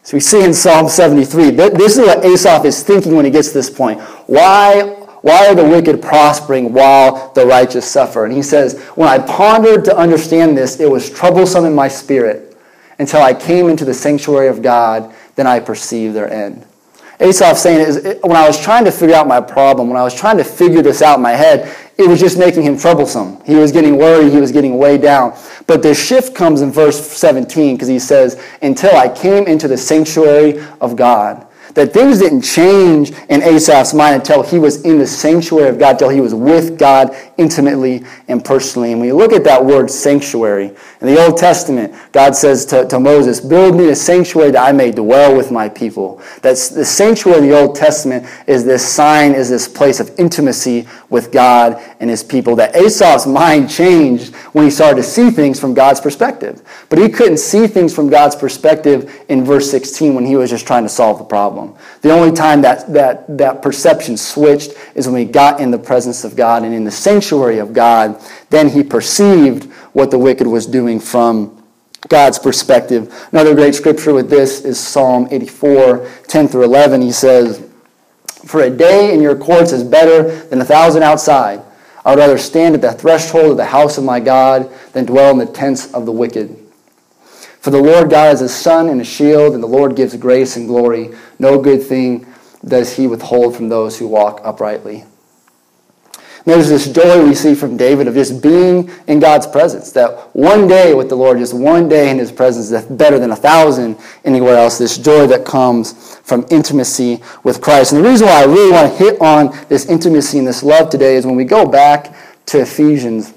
So 0.04 0.18
we 0.18 0.22
see 0.22 0.44
in 0.44 0.54
Psalm 0.54 0.90
73, 0.90 1.52
this 1.52 1.98
is 1.98 2.00
what 2.00 2.26
Asaph 2.26 2.66
is 2.66 2.84
thinking 2.84 3.16
when 3.16 3.26
he 3.26 3.32
gets 3.32 3.50
to 3.50 3.54
this 3.54 3.70
point. 3.70 4.02
Why, 4.28 4.84
why 5.22 5.48
are 5.48 5.56
the 5.56 5.64
wicked 5.64 6.02
prospering 6.02 6.74
while 6.74 7.32
the 7.34 7.46
righteous 7.46 7.86
suffer? 7.90 8.26
And 8.26 8.34
he 8.34 8.42
says, 8.42 8.80
When 8.96 9.08
I 9.08 9.20
pondered 9.20 9.86
to 9.86 9.96
understand 9.96 10.58
this, 10.58 10.80
it 10.80 10.90
was 10.90 11.12
troublesome 11.12 11.66
in 11.66 11.76
my 11.76 11.88
spirit 11.88 12.58
until 12.98 13.22
I 13.22 13.34
came 13.34 13.70
into 13.70 13.86
the 13.86 13.94
sanctuary 13.94 14.48
of 14.48 14.62
God, 14.62 15.14
then 15.36 15.48
I 15.48 15.60
perceived 15.60 16.16
their 16.16 16.32
end. 16.32 16.66
Asaph 17.22 17.56
saying 17.58 17.88
is 17.88 18.18
when 18.24 18.36
I 18.36 18.48
was 18.48 18.60
trying 18.60 18.84
to 18.86 18.92
figure 18.92 19.16
out 19.16 19.28
my 19.28 19.40
problem, 19.40 19.90
when 19.90 19.98
I 19.98 20.04
was 20.04 20.16
trying 20.16 20.38
to 20.38 20.44
figure 20.44 20.82
this 20.82 21.04
out 21.04 21.18
in 21.18 21.22
my 21.22 21.34
head, 21.34 21.76
it 21.98 22.08
was 22.08 22.20
just 22.20 22.38
making 22.38 22.64
him 22.64 22.78
troublesome. 22.78 23.40
He 23.46 23.56
was 23.56 23.72
getting 23.72 23.98
worried, 23.98 24.32
he 24.32 24.40
was 24.40 24.52
getting 24.52 24.80
way 24.80 24.98
down. 24.98 25.38
But 25.68 25.84
the 25.84 25.94
shift 25.94 26.34
comes 26.34 26.62
in 26.62 26.72
verse 26.72 27.00
17 27.12 27.76
because 27.76 27.88
he 27.88 28.00
says, 28.00 28.42
Until 28.64 28.96
I 28.96 29.08
came 29.08 29.46
into 29.46 29.68
the 29.68 29.78
sanctuary 29.78 30.66
of 30.82 30.96
God. 30.96 31.46
That 31.74 31.94
things 31.94 32.20
didn't 32.20 32.42
change 32.42 33.12
in 33.30 33.42
Asaph's 33.42 33.94
mind 33.94 34.16
until 34.16 34.44
he 34.44 34.60
was 34.60 34.82
in 34.84 34.98
the 34.98 35.08
sanctuary 35.08 35.70
of 35.70 35.80
God, 35.80 35.92
until 35.94 36.10
he 36.10 36.22
was 36.22 36.34
with 36.34 36.78
God 36.78 37.16
intimately 37.38 38.04
and 38.28 38.44
personally. 38.44 38.92
And 38.92 39.00
when 39.00 39.08
you 39.08 39.16
look 39.16 39.34
at 39.34 39.44
that 39.46 39.64
word 39.64 39.90
sanctuary, 39.90 40.76
in 41.02 41.08
the 41.08 41.24
Old 41.24 41.38
Testament, 41.38 41.96
God 42.12 42.36
says 42.36 42.66
to, 42.68 42.88
to 42.88 43.00
Moses, 43.00 43.40
Build 43.40 43.76
me 43.76 43.90
a 43.90 43.96
sanctuary 43.96 44.52
that 44.52 44.68
I 44.68 44.72
may 44.72 44.92
dwell 44.92 45.36
with 45.36 45.52
my 45.52 45.70
people. 45.70 46.22
That's 46.42 46.70
the 46.70 46.86
sanctuary 46.86 47.40
in 47.40 47.50
the 47.50 47.60
Old 47.60 47.76
Testament 47.76 48.28
is 48.48 48.66
this 48.66 48.88
sign, 48.88 49.34
is 49.34 49.50
this 49.50 49.68
place 49.68 50.00
of 50.00 50.12
intimacy 50.20 50.88
with 51.10 51.32
God 51.32 51.82
and 52.00 52.10
his 52.10 52.24
people. 52.24 52.56
That 52.56 52.76
Asaph's 52.76 53.26
mind 53.26 53.70
changed 53.70 54.36
when 54.54 54.66
he 54.66 54.72
started 54.72 54.98
to 54.98 55.04
see 55.04 55.32
things 55.32 55.60
from 55.60 55.74
God's 55.74 56.02
perspective. 56.02 56.62
But 56.90 57.00
he 57.00 57.10
couldn't 57.10 57.38
see 57.38 57.68
things 57.68 57.94
from 57.96 58.10
God's 58.10 58.36
perspective 58.36 59.24
in 59.30 59.44
verse 59.44 59.70
16 59.72 60.14
when 60.14 60.26
he 60.26 60.36
was 60.36 60.50
just 60.50 60.68
trying 60.68 60.84
to 60.84 60.90
solve 60.90 61.18
the 61.18 61.24
problem 61.24 61.61
problem. 61.62 61.84
The 62.02 62.12
only 62.12 62.32
time 62.36 62.62
that, 62.62 62.92
that, 62.94 63.38
that 63.38 63.62
perception 63.62 64.18
switched 64.18 64.72
is 64.96 65.08
when 65.08 65.16
we 65.16 65.26
got 65.26 65.60
in 65.60 65.72
the 65.72 65.80
presence 65.80 66.24
of 66.24 66.36
God 66.36 66.64
and 66.64 66.74
in 66.74 66.84
the 66.84 66.92
sanctuary 66.92 67.60
of 67.60 67.74
God. 67.74 68.22
Then 68.50 68.70
he 68.70 68.84
perceived 68.84 69.72
what 69.94 70.12
the 70.12 70.18
wicked 70.18 70.48
was 70.48 70.66
doing 70.66 71.00
from 71.00 71.58
God's 72.08 72.40
perspective. 72.40 73.14
Another 73.32 73.54
great 73.54 73.76
scripture 73.76 74.14
with 74.14 74.30
this 74.30 74.66
is 74.66 74.80
Psalm 74.80 75.28
84, 75.30 76.08
10 76.28 76.48
through 76.48 76.64
11. 76.64 77.02
He 77.02 77.12
says, 77.12 77.68
For 78.46 78.62
a 78.62 78.70
day 78.70 79.14
in 79.14 79.22
your 79.22 79.36
courts 79.36 79.72
is 79.72 79.84
better 79.84 80.36
than 80.48 80.62
a 80.62 80.66
thousand 80.66 81.04
outside. 81.04 81.62
I 82.04 82.10
would 82.10 82.20
rather 82.20 82.40
stand 82.40 82.74
at 82.74 82.82
the 82.82 82.92
threshold 82.92 83.52
of 83.52 83.58
the 83.58 83.66
house 83.66 84.00
of 84.00 84.04
my 84.04 84.20
God 84.20 84.72
than 84.94 85.06
dwell 85.06 85.30
in 85.30 85.38
the 85.38 85.46
tents 85.46 85.94
of 85.94 86.08
the 86.08 86.12
wicked. 86.12 86.58
For 87.62 87.70
the 87.70 87.82
Lord 87.82 88.10
God 88.10 88.34
is 88.34 88.42
a 88.42 88.50
sun 88.50 88.90
and 88.90 89.00
a 89.00 89.04
shield, 89.04 89.54
and 89.54 89.62
the 89.62 89.68
Lord 89.68 89.96
gives 89.96 90.18
grace 90.18 90.58
and 90.58 90.68
glory. 90.68 91.12
No 91.38 91.62
good 91.62 91.84
thing 91.84 92.26
does 92.66 92.96
he 92.96 93.06
withhold 93.06 93.56
from 93.56 93.70
those 93.70 94.00
who 94.00 94.08
walk 94.08 94.42
uprightly. 94.44 95.06
there's 96.44 96.70
this 96.70 96.92
joy 96.92 97.24
we 97.24 97.36
see 97.36 97.54
from 97.54 97.78
David 97.78 98.08
of 98.08 98.16
just 98.16 98.42
being 98.42 98.90
in 99.06 99.20
God's 99.20 99.46
presence. 99.46 99.92
That 99.92 100.36
one 100.36 100.68
day 100.68 100.96
with 100.96 101.10
the 101.10 101.16
Lord, 101.16 101.38
just 101.38 101.54
one 101.54 101.88
day 101.88 102.10
in 102.10 102.18
his 102.18 102.32
presence, 102.32 102.72
is 102.72 102.84
better 102.86 103.20
than 103.20 103.30
a 103.30 103.36
thousand 103.36 103.96
anywhere 104.26 104.58
else. 104.58 104.80
This 104.80 104.98
joy 104.98 105.28
that 105.28 105.46
comes 105.46 106.16
from 106.24 106.48
intimacy 106.50 107.22
with 107.44 107.62
Christ. 107.62 107.94
And 107.94 108.04
the 108.04 108.10
reason 108.10 108.26
why 108.26 108.42
I 108.42 108.46
really 108.46 108.72
want 108.72 108.92
to 108.92 108.98
hit 108.98 109.22
on 109.22 109.56
this 109.70 109.86
intimacy 109.86 110.40
and 110.40 110.48
this 110.48 110.64
love 110.64 110.90
today 110.90 111.16
is 111.16 111.28
when 111.28 111.36
we 111.36 111.46
go 111.46 111.68
back 111.68 112.16
to 112.48 112.62
Ephesians 112.62 113.36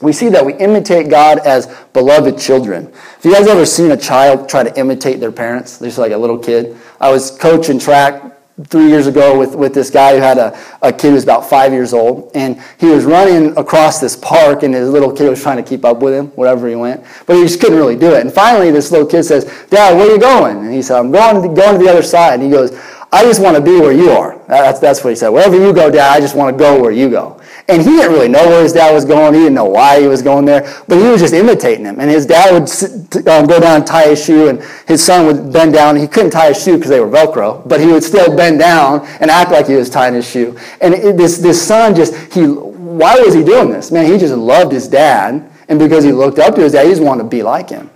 we 0.00 0.12
see 0.12 0.28
that 0.28 0.44
we 0.44 0.54
imitate 0.54 1.10
God 1.10 1.40
as 1.40 1.66
beloved 1.92 2.38
children. 2.38 2.92
If 3.18 3.24
you 3.24 3.32
guys 3.32 3.48
ever 3.48 3.66
seen 3.66 3.90
a 3.90 3.96
child 3.96 4.48
try 4.48 4.62
to 4.62 4.78
imitate 4.78 5.18
their 5.18 5.32
parents? 5.32 5.78
They're 5.78 5.88
just 5.88 5.98
like 5.98 6.12
a 6.12 6.16
little 6.16 6.38
kid. 6.38 6.76
I 7.00 7.10
was 7.10 7.30
coaching 7.30 7.78
track 7.78 8.22
three 8.66 8.88
years 8.88 9.06
ago 9.06 9.38
with, 9.38 9.54
with 9.54 9.72
this 9.72 9.90
guy 9.90 10.14
who 10.14 10.20
had 10.20 10.38
a, 10.38 10.58
a 10.82 10.92
kid 10.92 11.08
who 11.08 11.14
was 11.14 11.22
about 11.22 11.48
five 11.48 11.72
years 11.72 11.92
old. 11.92 12.30
And 12.34 12.60
he 12.78 12.86
was 12.86 13.04
running 13.04 13.56
across 13.56 14.00
this 14.00 14.16
park, 14.16 14.62
and 14.62 14.74
his 14.74 14.88
little 14.90 15.12
kid 15.12 15.28
was 15.28 15.42
trying 15.42 15.58
to 15.58 15.62
keep 15.62 15.84
up 15.84 15.98
with 15.98 16.14
him 16.14 16.28
wherever 16.28 16.68
he 16.68 16.74
went. 16.74 17.04
But 17.26 17.36
he 17.36 17.42
just 17.42 17.60
couldn't 17.60 17.78
really 17.78 17.96
do 17.96 18.14
it. 18.14 18.20
And 18.20 18.32
finally, 18.32 18.70
this 18.70 18.90
little 18.90 19.06
kid 19.06 19.24
says, 19.24 19.44
Dad, 19.70 19.96
where 19.96 20.08
are 20.08 20.12
you 20.12 20.20
going? 20.20 20.58
And 20.58 20.72
he 20.72 20.82
said, 20.82 20.98
I'm 20.98 21.12
going 21.12 21.42
to, 21.42 21.60
going 21.60 21.78
to 21.78 21.84
the 21.84 21.90
other 21.90 22.02
side. 22.02 22.34
And 22.34 22.42
he 22.42 22.50
goes, 22.50 22.76
I 23.12 23.22
just 23.22 23.40
want 23.40 23.56
to 23.56 23.62
be 23.62 23.80
where 23.80 23.92
you 23.92 24.10
are. 24.10 24.38
That's, 24.48 24.80
that's 24.80 25.02
what 25.02 25.10
he 25.10 25.16
said. 25.16 25.28
Wherever 25.30 25.56
you 25.56 25.72
go, 25.72 25.90
Dad, 25.90 26.14
I 26.14 26.20
just 26.20 26.36
want 26.36 26.56
to 26.56 26.58
go 26.58 26.80
where 26.80 26.92
you 26.92 27.08
go. 27.08 27.37
And 27.68 27.82
he 27.82 27.88
didn't 27.88 28.12
really 28.12 28.28
know 28.28 28.46
where 28.46 28.62
his 28.62 28.72
dad 28.72 28.94
was 28.94 29.04
going. 29.04 29.34
He 29.34 29.40
didn't 29.40 29.54
know 29.54 29.66
why 29.66 30.00
he 30.00 30.06
was 30.06 30.22
going 30.22 30.46
there. 30.46 30.62
But 30.88 30.96
he 30.96 31.04
was 31.04 31.20
just 31.20 31.34
imitating 31.34 31.84
him. 31.84 32.00
And 32.00 32.10
his 32.10 32.24
dad 32.24 32.54
would 32.54 32.66
sit, 32.66 33.28
um, 33.28 33.46
go 33.46 33.60
down 33.60 33.76
and 33.76 33.86
tie 33.86 34.08
his 34.08 34.24
shoe, 34.24 34.48
and 34.48 34.62
his 34.86 35.04
son 35.04 35.26
would 35.26 35.52
bend 35.52 35.74
down. 35.74 35.94
He 35.94 36.08
couldn't 36.08 36.30
tie 36.30 36.48
his 36.48 36.62
shoe 36.62 36.76
because 36.76 36.88
they 36.88 37.00
were 37.00 37.10
Velcro, 37.10 37.66
but 37.68 37.78
he 37.78 37.86
would 37.86 38.02
still 38.02 38.34
bend 38.34 38.58
down 38.58 39.06
and 39.20 39.30
act 39.30 39.50
like 39.50 39.66
he 39.66 39.74
was 39.74 39.90
tying 39.90 40.14
his 40.14 40.28
shoe. 40.28 40.58
And 40.80 40.94
it, 40.94 41.18
this, 41.18 41.38
this 41.38 41.60
son 41.60 41.94
just, 41.94 42.14
he, 42.32 42.46
why 42.46 43.20
was 43.20 43.34
he 43.34 43.44
doing 43.44 43.70
this? 43.70 43.92
Man, 43.92 44.10
he 44.10 44.16
just 44.16 44.34
loved 44.34 44.72
his 44.72 44.88
dad. 44.88 45.50
And 45.68 45.78
because 45.78 46.04
he 46.04 46.12
looked 46.12 46.38
up 46.38 46.54
to 46.54 46.62
his 46.62 46.72
dad, 46.72 46.84
he 46.84 46.90
just 46.90 47.02
wanted 47.02 47.24
to 47.24 47.28
be 47.28 47.42
like 47.42 47.68
him. 47.68 47.90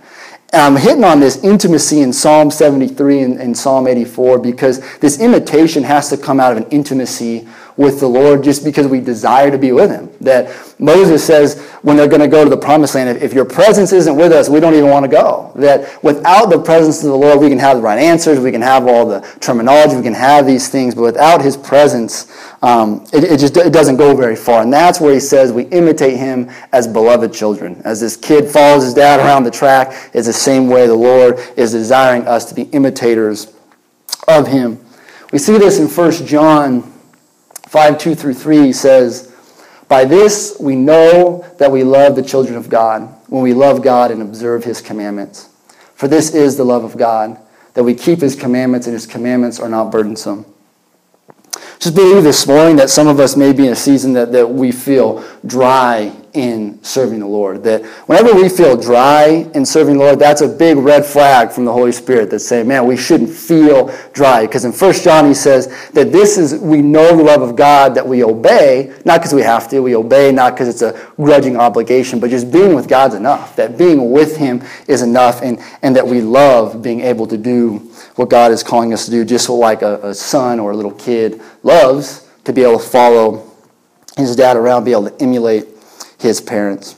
I'm 0.53 0.75
hitting 0.75 1.03
on 1.03 1.19
this 1.19 1.43
intimacy 1.43 2.01
in 2.01 2.13
Psalm 2.13 2.51
73 2.51 3.21
and, 3.21 3.41
and, 3.41 3.57
Psalm 3.57 3.87
84 3.87 4.37
because 4.37 4.97
this 4.99 5.19
imitation 5.19 5.81
has 5.81 6.09
to 6.09 6.17
come 6.17 6.39
out 6.39 6.51
of 6.51 6.59
an 6.59 6.69
intimacy 6.69 7.47
with 7.75 7.99
the 7.99 8.07
Lord 8.07 8.43
just 8.43 8.63
because 8.63 8.87
we 8.87 8.99
desire 8.99 9.49
to 9.49 9.57
be 9.57 9.71
with 9.71 9.89
Him. 9.89 10.09
That 10.21 10.55
Moses 10.79 11.25
says 11.25 11.61
when 11.81 11.97
they're 11.97 12.07
going 12.07 12.21
to 12.21 12.27
go 12.27 12.43
to 12.43 12.49
the 12.49 12.57
promised 12.57 12.95
land, 12.95 13.21
if 13.21 13.33
your 13.33 13.45
presence 13.45 13.91
isn't 13.91 14.15
with 14.15 14.31
us, 14.31 14.49
we 14.49 14.59
don't 14.59 14.73
even 14.73 14.89
want 14.89 15.03
to 15.05 15.11
go. 15.11 15.51
That 15.55 16.03
without 16.03 16.47
the 16.47 16.59
presence 16.59 17.03
of 17.03 17.09
the 17.09 17.17
Lord, 17.17 17.39
we 17.39 17.49
can 17.49 17.59
have 17.59 17.77
the 17.77 17.83
right 17.83 17.97
answers, 17.97 18.39
we 18.39 18.51
can 18.51 18.61
have 18.61 18.87
all 18.87 19.07
the 19.07 19.21
terminology, 19.39 19.95
we 19.95 20.03
can 20.03 20.13
have 20.13 20.45
these 20.45 20.69
things, 20.69 20.93
but 20.93 21.01
without 21.01 21.41
His 21.41 21.57
presence, 21.57 22.31
um, 22.61 23.05
it, 23.11 23.23
it, 23.23 23.39
just 23.39 23.57
it 23.57 23.73
doesn't 23.73 23.97
go 23.97 24.15
very 24.15 24.35
far. 24.35 24.61
And 24.61 24.71
that's 24.71 25.01
where 25.01 25.13
He 25.13 25.19
says 25.19 25.51
we 25.51 25.63
imitate 25.65 26.17
Him 26.17 26.49
as 26.71 26.87
beloved 26.87 27.33
children. 27.33 27.81
As 27.83 27.99
this 27.99 28.15
kid 28.15 28.47
follows 28.47 28.83
his 28.83 28.93
dad 28.93 29.19
around 29.19 29.43
the 29.43 29.51
track, 29.51 30.11
it's 30.13 30.27
the 30.27 30.33
same 30.33 30.67
way 30.67 30.85
the 30.85 30.93
Lord 30.93 31.39
is 31.57 31.71
desiring 31.71 32.27
us 32.27 32.45
to 32.45 32.55
be 32.55 32.63
imitators 32.63 33.53
of 34.27 34.47
Him. 34.47 34.79
We 35.31 35.39
see 35.39 35.57
this 35.57 35.79
in 35.79 35.87
1 35.87 36.11
John 36.27 36.92
5 37.73 37.97
2 37.97 38.13
through 38.13 38.35
3 38.35 38.71
says, 38.71 39.33
By 39.87 40.05
this 40.05 40.57
we 40.59 40.75
know 40.75 41.43
that 41.57 41.71
we 41.71 41.83
love 41.83 42.15
the 42.15 42.21
children 42.21 42.55
of 42.55 42.69
God, 42.69 43.01
when 43.29 43.41
we 43.41 43.55
love 43.55 43.81
God 43.81 44.11
and 44.11 44.21
observe 44.21 44.63
his 44.63 44.79
commandments. 44.79 45.49
For 45.95 46.07
this 46.07 46.35
is 46.35 46.55
the 46.55 46.63
love 46.63 46.83
of 46.83 46.97
God, 46.97 47.35
that 47.73 47.83
we 47.83 47.95
keep 47.95 48.21
his 48.21 48.35
commandments, 48.35 48.85
and 48.85 48.93
his 48.93 49.07
commandments 49.07 49.59
are 49.59 49.69
not 49.69 49.91
burdensome. 49.91 50.45
Just 51.79 51.95
believe 51.95 52.23
this 52.23 52.45
morning 52.45 52.75
that 52.75 52.91
some 52.91 53.07
of 53.07 53.19
us 53.19 53.35
may 53.35 53.53
be 53.53 53.65
in 53.65 53.73
a 53.73 53.75
season 53.75 54.13
that, 54.13 54.31
that 54.33 54.47
we 54.47 54.71
feel 54.71 55.27
dry 55.43 56.15
in 56.33 56.83
serving 56.83 57.19
the 57.19 57.27
Lord. 57.27 57.63
That 57.63 57.85
whenever 58.07 58.33
we 58.33 58.49
feel 58.49 58.75
dry 58.75 59.49
in 59.53 59.65
serving 59.65 59.97
the 59.97 60.03
Lord, 60.03 60.19
that's 60.19 60.41
a 60.41 60.47
big 60.47 60.77
red 60.77 61.05
flag 61.05 61.51
from 61.51 61.65
the 61.65 61.71
Holy 61.71 61.91
Spirit 61.91 62.31
that's 62.31 62.45
saying, 62.45 62.67
man, 62.67 62.87
we 62.87 62.97
shouldn't 62.97 63.29
feel 63.29 63.93
dry. 64.13 64.45
Because 64.45 64.65
in 64.65 64.71
1 64.71 64.93
John, 64.93 65.27
he 65.27 65.33
says 65.33 65.67
that 65.91 66.11
this 66.11 66.37
is, 66.37 66.55
we 66.55 66.81
know 66.81 67.15
the 67.15 67.23
love 67.23 67.41
of 67.41 67.55
God 67.55 67.93
that 67.95 68.07
we 68.07 68.23
obey, 68.23 68.93
not 69.05 69.19
because 69.19 69.33
we 69.33 69.41
have 69.43 69.69
to, 69.69 69.79
we 69.81 69.95
obey 69.95 70.31
not 70.31 70.53
because 70.53 70.67
it's 70.67 70.81
a 70.81 71.11
grudging 71.17 71.55
obligation, 71.57 72.19
but 72.19 72.29
just 72.29 72.51
being 72.51 72.73
with 72.73 72.87
God's 72.87 73.15
enough. 73.15 73.55
That 73.55 73.77
being 73.77 74.11
with 74.11 74.37
Him 74.37 74.63
is 74.87 75.01
enough, 75.01 75.41
and, 75.41 75.59
and 75.81 75.95
that 75.95 76.05
we 76.05 76.21
love 76.21 76.81
being 76.81 77.01
able 77.01 77.27
to 77.27 77.37
do 77.37 77.91
what 78.15 78.29
God 78.29 78.51
is 78.51 78.63
calling 78.63 78.93
us 78.93 79.05
to 79.05 79.11
do, 79.11 79.23
just 79.23 79.49
like 79.49 79.81
a, 79.81 79.99
a 80.07 80.13
son 80.13 80.59
or 80.59 80.71
a 80.71 80.75
little 80.75 80.91
kid 80.91 81.41
loves 81.61 82.27
to 82.43 82.53
be 82.53 82.63
able 82.63 82.79
to 82.79 82.85
follow 82.85 83.49
his 84.17 84.35
dad 84.35 84.57
around, 84.57 84.83
be 84.83 84.91
able 84.91 85.09
to 85.09 85.21
emulate 85.21 85.67
his 86.23 86.41
parents. 86.41 86.95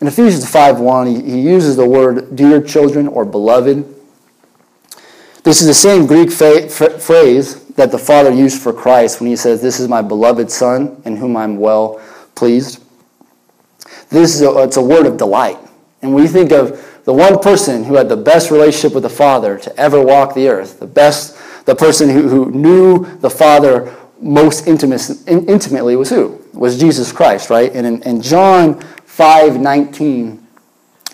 In 0.00 0.06
Ephesians 0.06 0.50
5.1, 0.50 1.14
he, 1.14 1.32
he 1.32 1.40
uses 1.42 1.76
the 1.76 1.86
word 1.86 2.34
dear 2.34 2.62
children 2.62 3.06
or 3.06 3.26
beloved. 3.26 3.84
This 5.42 5.60
is 5.60 5.66
the 5.66 5.74
same 5.74 6.06
Greek 6.06 6.30
phrase 6.30 7.64
that 7.74 7.90
the 7.90 7.98
Father 7.98 8.32
used 8.32 8.62
for 8.62 8.72
Christ 8.72 9.20
when 9.20 9.28
he 9.28 9.36
says, 9.36 9.60
This 9.60 9.78
is 9.78 9.88
my 9.88 10.00
beloved 10.00 10.50
Son 10.50 11.02
in 11.04 11.16
whom 11.16 11.36
I'm 11.36 11.58
well 11.58 12.00
pleased. 12.34 12.82
This 14.08 14.34
is 14.34 14.42
a, 14.42 14.62
it's 14.62 14.78
a 14.78 14.82
word 14.82 15.06
of 15.06 15.18
delight. 15.18 15.58
And 16.02 16.16
you 16.18 16.28
think 16.28 16.50
of 16.50 17.02
the 17.04 17.12
one 17.12 17.38
person 17.38 17.84
who 17.84 17.94
had 17.94 18.08
the 18.08 18.16
best 18.16 18.50
relationship 18.50 18.94
with 18.94 19.02
the 19.02 19.10
Father 19.10 19.58
to 19.58 19.76
ever 19.76 20.02
walk 20.02 20.34
the 20.34 20.48
earth, 20.48 20.80
the 20.80 20.86
best, 20.86 21.36
the 21.66 21.74
person 21.74 22.08
who, 22.08 22.28
who 22.28 22.50
knew 22.50 23.04
the 23.18 23.30
Father 23.30 23.94
most 24.20 24.66
intimately 24.66 25.96
was 25.96 26.10
who? 26.10 26.42
Was 26.52 26.78
Jesus 26.78 27.12
Christ, 27.12 27.50
right? 27.50 27.72
And 27.72 27.86
in, 27.86 28.02
in 28.02 28.22
John 28.22 28.80
5 28.80 29.60
19, 29.60 30.46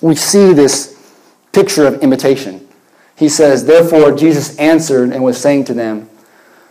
we 0.03 0.15
see 0.15 0.53
this 0.53 0.97
picture 1.53 1.87
of 1.87 2.03
imitation. 2.03 2.67
He 3.17 3.29
says, 3.29 3.65
Therefore, 3.65 4.13
Jesus 4.13 4.57
answered 4.59 5.11
and 5.11 5.23
was 5.25 5.41
saying 5.41 5.65
to 5.65 5.75
them, 5.75 6.11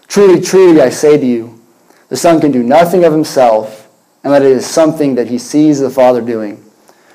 Truly, 0.08 0.40
truly, 0.40 0.82
I 0.82 0.90
say 0.90 1.18
to 1.18 1.26
you, 1.26 1.62
the 2.10 2.18
Son 2.18 2.40
can 2.40 2.52
do 2.52 2.62
nothing 2.62 3.04
of 3.04 3.12
himself, 3.12 3.90
and 4.24 4.32
that 4.32 4.44
it 4.44 4.52
is 4.52 4.66
something 4.66 5.16
that 5.16 5.28
he 5.28 5.40
sees 5.40 5.80
the 5.80 5.90
Father 5.90 6.22
doing. 6.22 6.64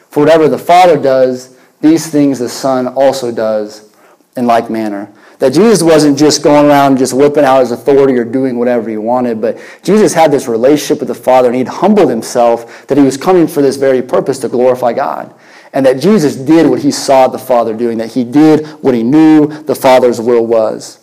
For 0.08 0.20
whatever 0.20 0.48
the 0.48 0.58
Father 0.58 1.00
does, 1.00 1.56
these 1.80 2.08
things 2.08 2.38
the 2.38 2.48
Son 2.48 2.88
also 2.88 3.30
does 3.30 3.94
in 4.36 4.46
like 4.46 4.68
manner. 4.68 5.12
That 5.40 5.54
Jesus 5.54 5.82
wasn't 5.82 6.18
just 6.18 6.42
going 6.42 6.66
around 6.66 6.98
just 6.98 7.14
whipping 7.14 7.44
out 7.44 7.60
his 7.60 7.72
authority 7.72 8.14
or 8.14 8.24
doing 8.24 8.58
whatever 8.58 8.90
he 8.90 8.98
wanted, 8.98 9.40
but 9.40 9.58
Jesus 9.82 10.12
had 10.12 10.30
this 10.30 10.46
relationship 10.46 10.98
with 10.98 11.08
the 11.08 11.14
Father 11.14 11.48
and 11.48 11.56
he'd 11.56 11.66
humbled 11.66 12.10
himself 12.10 12.86
that 12.86 12.98
he 12.98 13.04
was 13.04 13.16
coming 13.16 13.46
for 13.48 13.62
this 13.62 13.76
very 13.76 14.02
purpose 14.02 14.38
to 14.40 14.48
glorify 14.48 14.92
God. 14.92 15.34
And 15.72 15.86
that 15.86 15.98
Jesus 15.98 16.36
did 16.36 16.68
what 16.68 16.82
he 16.82 16.90
saw 16.90 17.26
the 17.26 17.38
Father 17.38 17.74
doing, 17.74 17.96
that 17.98 18.12
he 18.12 18.22
did 18.22 18.66
what 18.82 18.94
he 18.94 19.02
knew 19.02 19.46
the 19.46 19.74
Father's 19.74 20.20
will 20.20 20.46
was. 20.46 20.98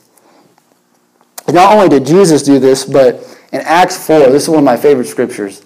And 1.47 1.55
not 1.55 1.73
only 1.73 1.89
did 1.89 2.05
Jesus 2.05 2.43
do 2.43 2.59
this, 2.59 2.85
but 2.85 3.15
in 3.51 3.61
Acts 3.61 4.05
4, 4.05 4.29
this 4.29 4.43
is 4.43 4.49
one 4.49 4.59
of 4.59 4.65
my 4.65 4.77
favorite 4.77 5.07
scriptures. 5.07 5.63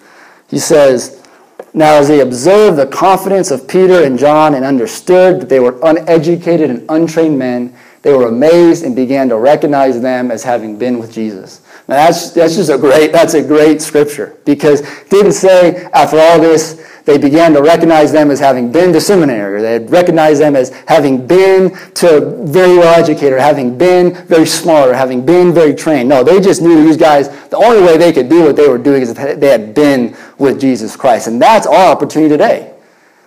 He 0.48 0.58
says, 0.58 1.22
now, 1.74 1.94
as 1.94 2.08
they 2.08 2.20
observed 2.20 2.78
the 2.78 2.86
confidence 2.86 3.50
of 3.50 3.66
Peter 3.66 4.04
and 4.04 4.18
John 4.18 4.54
and 4.54 4.64
understood 4.64 5.40
that 5.40 5.48
they 5.48 5.58
were 5.58 5.78
uneducated 5.82 6.68
and 6.70 6.84
untrained 6.90 7.38
men, 7.38 7.74
they 8.02 8.12
were 8.12 8.28
amazed 8.28 8.84
and 8.84 8.94
began 8.94 9.28
to 9.28 9.38
recognize 9.38 10.00
them 10.00 10.30
as 10.30 10.42
having 10.42 10.76
been 10.76 10.98
with 10.98 11.12
Jesus. 11.12 11.60
Now 11.88 11.96
that's, 11.96 12.30
that's 12.30 12.56
just 12.56 12.70
a 12.70 12.78
great, 12.78 13.12
that's 13.12 13.34
a 13.34 13.42
great 13.42 13.80
scripture 13.80 14.36
because 14.44 14.82
didn't 15.08 15.32
say 15.32 15.84
after 15.92 16.18
all 16.18 16.40
this, 16.40 16.88
they 17.04 17.18
began 17.18 17.52
to 17.54 17.62
recognize 17.62 18.12
them 18.12 18.30
as 18.30 18.38
having 18.38 18.70
been 18.70 18.92
to 18.92 19.00
seminary, 19.00 19.56
or 19.56 19.62
they 19.62 19.72
had 19.72 19.90
recognized 19.90 20.40
them 20.40 20.54
as 20.54 20.70
having 20.86 21.26
been 21.26 21.74
to 21.94 22.42
very 22.44 22.78
well 22.78 22.94
educated, 22.98 23.32
or 23.32 23.40
having 23.40 23.76
been 23.76 24.14
very 24.26 24.46
smart, 24.46 24.88
or 24.88 24.94
having 24.94 25.26
been 25.26 25.52
very 25.52 25.74
trained. 25.74 26.08
No, 26.08 26.22
they 26.22 26.40
just 26.40 26.62
knew 26.62 26.84
these 26.84 26.96
guys, 26.96 27.28
the 27.48 27.56
only 27.56 27.82
way 27.82 27.96
they 27.96 28.12
could 28.12 28.28
do 28.28 28.44
what 28.44 28.56
they 28.56 28.68
were 28.68 28.78
doing 28.78 29.02
is 29.02 29.12
that 29.14 29.40
they 29.40 29.48
had 29.48 29.74
been 29.74 30.16
with 30.38 30.60
Jesus 30.60 30.94
Christ. 30.94 31.26
And 31.26 31.42
that's 31.42 31.66
our 31.66 31.90
opportunity 31.90 32.28
today. 32.28 32.71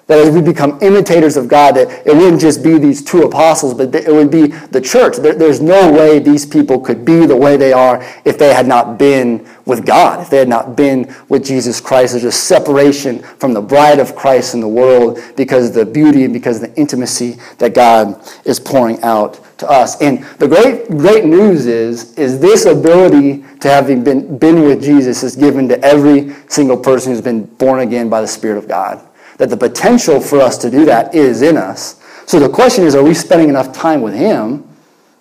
That 0.08 0.20
as 0.20 0.36
we 0.36 0.42
become 0.42 0.78
imitators 0.84 1.36
of 1.36 1.48
God, 1.48 1.76
that 1.76 2.06
it 2.06 2.16
wouldn't 2.16 2.40
just 2.40 2.64
be 2.64 2.78
these 2.78 3.04
two 3.04 3.24
apostles, 3.24 3.74
but 3.74 3.96
it 3.96 4.12
would 4.12 4.30
be 4.30 4.48
the 4.48 4.80
church. 4.80 5.18
there's 5.18 5.62
no 5.62 5.92
way 5.92 6.20
these 6.20 6.46
people 6.46 6.80
could 6.80 7.04
be 7.04 7.26
the 7.26 7.36
way 7.36 7.58
they 7.58 7.74
are 7.74 8.06
if 8.24 8.38
they 8.38 8.54
had 8.54 8.68
not 8.68 9.00
been 9.00 9.48
with 9.66 9.84
God, 9.84 10.22
if 10.22 10.30
they 10.30 10.38
had 10.38 10.48
not 10.48 10.76
been 10.76 11.12
with 11.28 11.44
Jesus 11.44 11.82
Christ. 11.82 12.14
There's 12.14 12.24
a 12.24 12.32
separation 12.32 13.24
from 13.24 13.54
the 13.54 13.62
bride 13.62 13.98
of 13.98 14.16
Christ 14.16 14.54
in 14.54 14.60
the 14.60 14.68
world 14.68 15.20
because 15.36 15.70
of 15.70 15.74
the 15.74 15.86
beauty 15.86 16.24
and 16.24 16.32
because 16.32 16.62
of 16.62 16.70
the 16.70 16.80
intimacy 16.80 17.38
that 17.58 17.74
God 17.74 18.22
is 18.46 18.60
pouring 18.60 19.02
out 19.02 19.42
to 19.58 19.68
us. 19.68 20.00
And 20.02 20.24
the 20.38 20.48
great, 20.48 20.88
great 20.88 21.26
news 21.26 21.66
is, 21.66 22.14
is 22.14 22.40
this 22.40 22.66
ability 22.66 23.44
to 23.62 23.70
having 23.70 24.04
been, 24.04 24.38
been 24.38 24.62
with 24.62 24.84
Jesus 24.84 25.24
is 25.24 25.36
given 25.36 25.68
to 25.70 25.82
every 25.84 26.36
single 26.48 26.78
person 26.78 27.12
who's 27.12 27.22
been 27.22 27.46
born 27.46 27.80
again 27.80 28.08
by 28.08 28.22
the 28.22 28.28
Spirit 28.28 28.60
of 28.60 28.68
God 28.68 29.04
that 29.38 29.50
the 29.50 29.58
potential 29.58 30.22
for 30.22 30.40
us 30.40 30.58
to 30.60 30.72
do 30.72 30.86
that 30.86 31.14
is 31.14 31.42
in 31.42 31.58
us. 31.58 32.02
So 32.26 32.40
the 32.40 32.50
question 32.50 32.86
is, 32.86 32.96
are 32.96 33.04
we 33.04 33.14
spending 33.14 33.50
enough 33.50 33.74
time 33.74 34.02
with 34.02 34.16
Him 34.16 34.68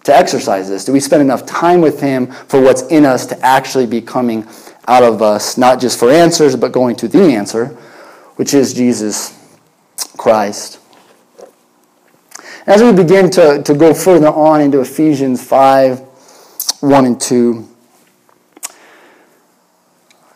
to 0.04 0.14
exercise 0.14 0.68
this? 0.68 0.84
Do 0.84 0.92
we 0.92 1.00
spend 1.00 1.22
enough 1.22 1.44
time 1.46 1.80
with 1.80 2.00
Him 2.00 2.26
for 2.26 2.60
what's 2.60 2.82
in 2.82 3.04
us 3.04 3.26
to 3.26 3.40
actually 3.44 3.86
be 3.86 4.00
coming 4.00 4.46
out 4.86 5.02
of 5.02 5.22
us, 5.22 5.58
not 5.58 5.80
just 5.80 5.98
for 5.98 6.10
answers, 6.10 6.56
but 6.56 6.72
going 6.72 6.96
to 6.96 7.08
the 7.08 7.34
answer, 7.34 7.68
which 8.36 8.54
is 8.54 8.72
Jesus 8.72 9.38
Christ? 10.16 10.80
As 12.66 12.82
we 12.82 12.92
begin 12.92 13.30
to, 13.32 13.62
to 13.62 13.74
go 13.74 13.92
further 13.92 14.28
on 14.28 14.60
into 14.62 14.80
Ephesians 14.80 15.46
5 15.46 16.00
1 16.80 17.06
and 17.06 17.20
2, 17.20 17.68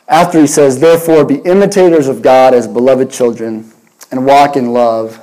after 0.08 0.40
he 0.40 0.46
says, 0.46 0.80
Therefore, 0.80 1.24
be 1.24 1.36
imitators 1.36 2.08
of 2.08 2.22
God 2.22 2.54
as 2.54 2.66
beloved 2.66 3.10
children 3.10 3.70
and 4.10 4.24
walk 4.24 4.56
in 4.56 4.72
love, 4.72 5.20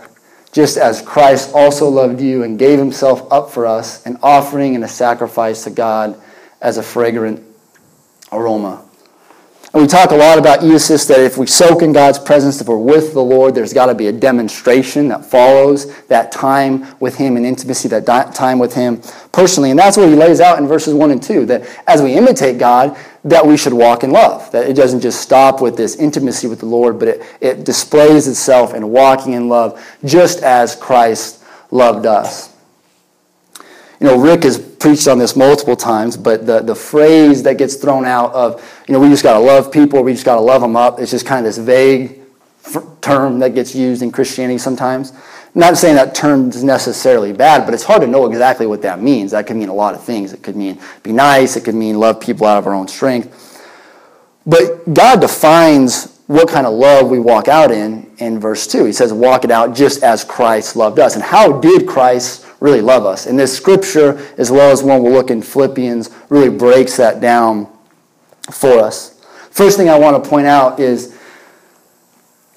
just 0.52 0.78
as 0.78 1.02
Christ 1.02 1.52
also 1.54 1.90
loved 1.90 2.22
you 2.22 2.44
and 2.44 2.58
gave 2.58 2.78
himself 2.78 3.30
up 3.32 3.50
for 3.50 3.66
us, 3.66 4.06
an 4.06 4.18
offering 4.22 4.76
and 4.76 4.84
a 4.84 4.88
sacrifice 4.88 5.64
to 5.64 5.72
God 5.72 6.22
as 6.62 6.78
a 6.78 6.84
fragrant 6.84 7.44
aroma. 8.32 8.86
And 9.76 9.82
we 9.82 9.90
talk 9.90 10.12
a 10.12 10.16
lot 10.16 10.38
about 10.38 10.62
eosis 10.62 11.06
that 11.10 11.20
if 11.20 11.38
we 11.38 11.48
soak 11.48 11.82
in 11.82 11.92
God's 11.92 12.18
presence, 12.18 12.62
if 12.62 12.68
we're 12.70 12.78
with 12.78 13.12
the 13.12 13.22
Lord, 13.22 13.54
there's 13.54 13.74
got 13.74 13.88
to 13.88 13.94
be 13.94 14.08
a 14.08 14.12
demonstration 14.14 15.10
that 15.10 15.26
follows 15.26 15.94
that 16.04 16.32
time 16.32 16.88
with 17.02 17.18
Him 17.18 17.36
and 17.36 17.46
intimacy, 17.46 17.90
that 17.90 18.34
time 18.34 18.58
with 18.58 18.74
Him 18.74 19.02
personally. 19.34 19.72
And 19.72 19.78
that's 19.78 19.98
what 19.98 20.08
He 20.08 20.16
lays 20.16 20.40
out 20.40 20.60
in 20.60 20.66
verses 20.66 20.94
1 20.94 21.12
and 21.12 21.22
2 21.22 21.46
that 21.48 21.68
as 21.88 22.02
we 22.02 22.14
imitate 22.14 22.58
God, 22.58 22.98
that 23.26 23.46
we 23.46 23.58
should 23.58 23.74
walk 23.74 24.04
in 24.04 24.12
love. 24.12 24.50
That 24.52 24.70
it 24.70 24.76
doesn't 24.76 25.02
just 25.02 25.20
stop 25.20 25.60
with 25.60 25.76
this 25.76 25.96
intimacy 25.96 26.48
with 26.48 26.60
the 26.60 26.68
Lord, 26.68 27.00
but 27.00 27.08
it, 27.08 27.22
it 27.42 27.64
displays 27.66 28.28
itself 28.28 28.74
in 28.74 28.90
walking 28.90 29.34
in 29.34 29.50
love, 29.50 29.84
just 30.06 30.42
as 30.44 30.76
Christ 30.76 31.44
loved 31.72 32.06
us. 32.06 32.56
You 34.00 34.08
know, 34.08 34.20
Rick 34.20 34.44
has 34.44 34.60
preached 34.60 35.08
on 35.08 35.18
this 35.18 35.36
multiple 35.36 35.76
times, 35.76 36.16
but 36.18 36.46
the, 36.46 36.62
the 36.62 36.76
phrase 36.76 37.44
that 37.44 37.58
gets 37.58 37.76
thrown 37.76 38.06
out 38.06 38.32
of, 38.34 38.62
you 38.88 38.94
know, 38.94 39.00
we 39.00 39.10
just 39.10 39.24
got 39.24 39.34
to 39.34 39.40
love 39.40 39.72
people, 39.72 40.04
we 40.04 40.14
just 40.14 40.26
got 40.26 40.36
to 40.36 40.42
love 40.42 40.62
them 40.62 40.76
up, 40.76 41.00
it's 41.00 41.12
just 41.12 41.26
kind 41.26 41.46
of 41.46 41.56
this 41.56 41.58
vague 41.58 42.22
term 43.02 43.40
that 43.40 43.56
gets 43.56 43.74
used 43.74 44.02
in 44.02 44.12
Christianity 44.12 44.58
sometimes. 44.58 45.14
Not 45.56 45.78
saying 45.78 45.96
that 45.96 46.14
term 46.14 46.50
is 46.50 46.64
necessarily 46.64 47.32
bad, 47.32 47.66
but 47.66 47.74
it's 47.74 47.84
hard 47.84 48.02
to 48.02 48.08
know 48.08 48.26
exactly 48.28 48.68
what 48.68 48.82
that 48.82 49.02
means. 49.02 49.32
That 49.32 49.48
could 49.48 49.56
mean 49.56 49.70
a 49.70 49.74
lot 49.74 49.96
of 49.96 50.04
things. 50.04 50.34
It 50.34 50.44
could 50.44 50.56
mean 50.56 50.80
be 51.02 51.14
nice, 51.14 51.56
it 51.56 51.64
could 51.64 51.76
mean 51.76 51.98
love 52.00 52.20
people 52.20 52.46
out 52.46 52.58
of 52.58 52.68
our 52.68 52.74
own 52.74 52.88
strength. 52.88 53.42
But 54.46 54.94
God 54.94 55.22
defines 55.22 56.20
what 56.28 56.50
kind 56.50 56.68
of 56.68 56.74
love 56.74 57.10
we 57.10 57.20
walk 57.20 57.48
out 57.48 57.72
in 57.72 58.12
in 58.18 58.40
verse 58.40 58.68
2. 58.68 58.86
He 58.86 58.94
says, 58.94 59.14
Walk 59.14 59.46
it 59.46 59.52
out 59.52 59.76
just 59.76 60.04
as 60.04 60.24
Christ 60.24 60.76
loved 60.76 61.00
us. 61.00 61.16
And 61.16 61.24
how 61.24 61.60
did 61.60 61.88
Christ 61.88 62.46
really 62.60 62.82
love 62.82 63.06
us. 63.06 63.26
And 63.26 63.38
this 63.38 63.56
scripture, 63.56 64.18
as 64.38 64.52
well 64.52 64.72
as 64.72 64.84
one 64.84 65.04
we'll 65.04 65.14
look 65.14 65.30
in 65.30 65.42
Philippians, 65.42 66.10
really 66.30 66.50
breaks 66.50 66.98
that 66.98 67.22
down 67.22 67.68
for 68.52 68.80
us. 68.80 69.24
First 69.52 69.78
thing 69.78 69.90
I 69.90 69.98
want 69.98 70.22
to 70.22 70.30
point 70.30 70.48
out 70.48 70.80
is 70.80 71.15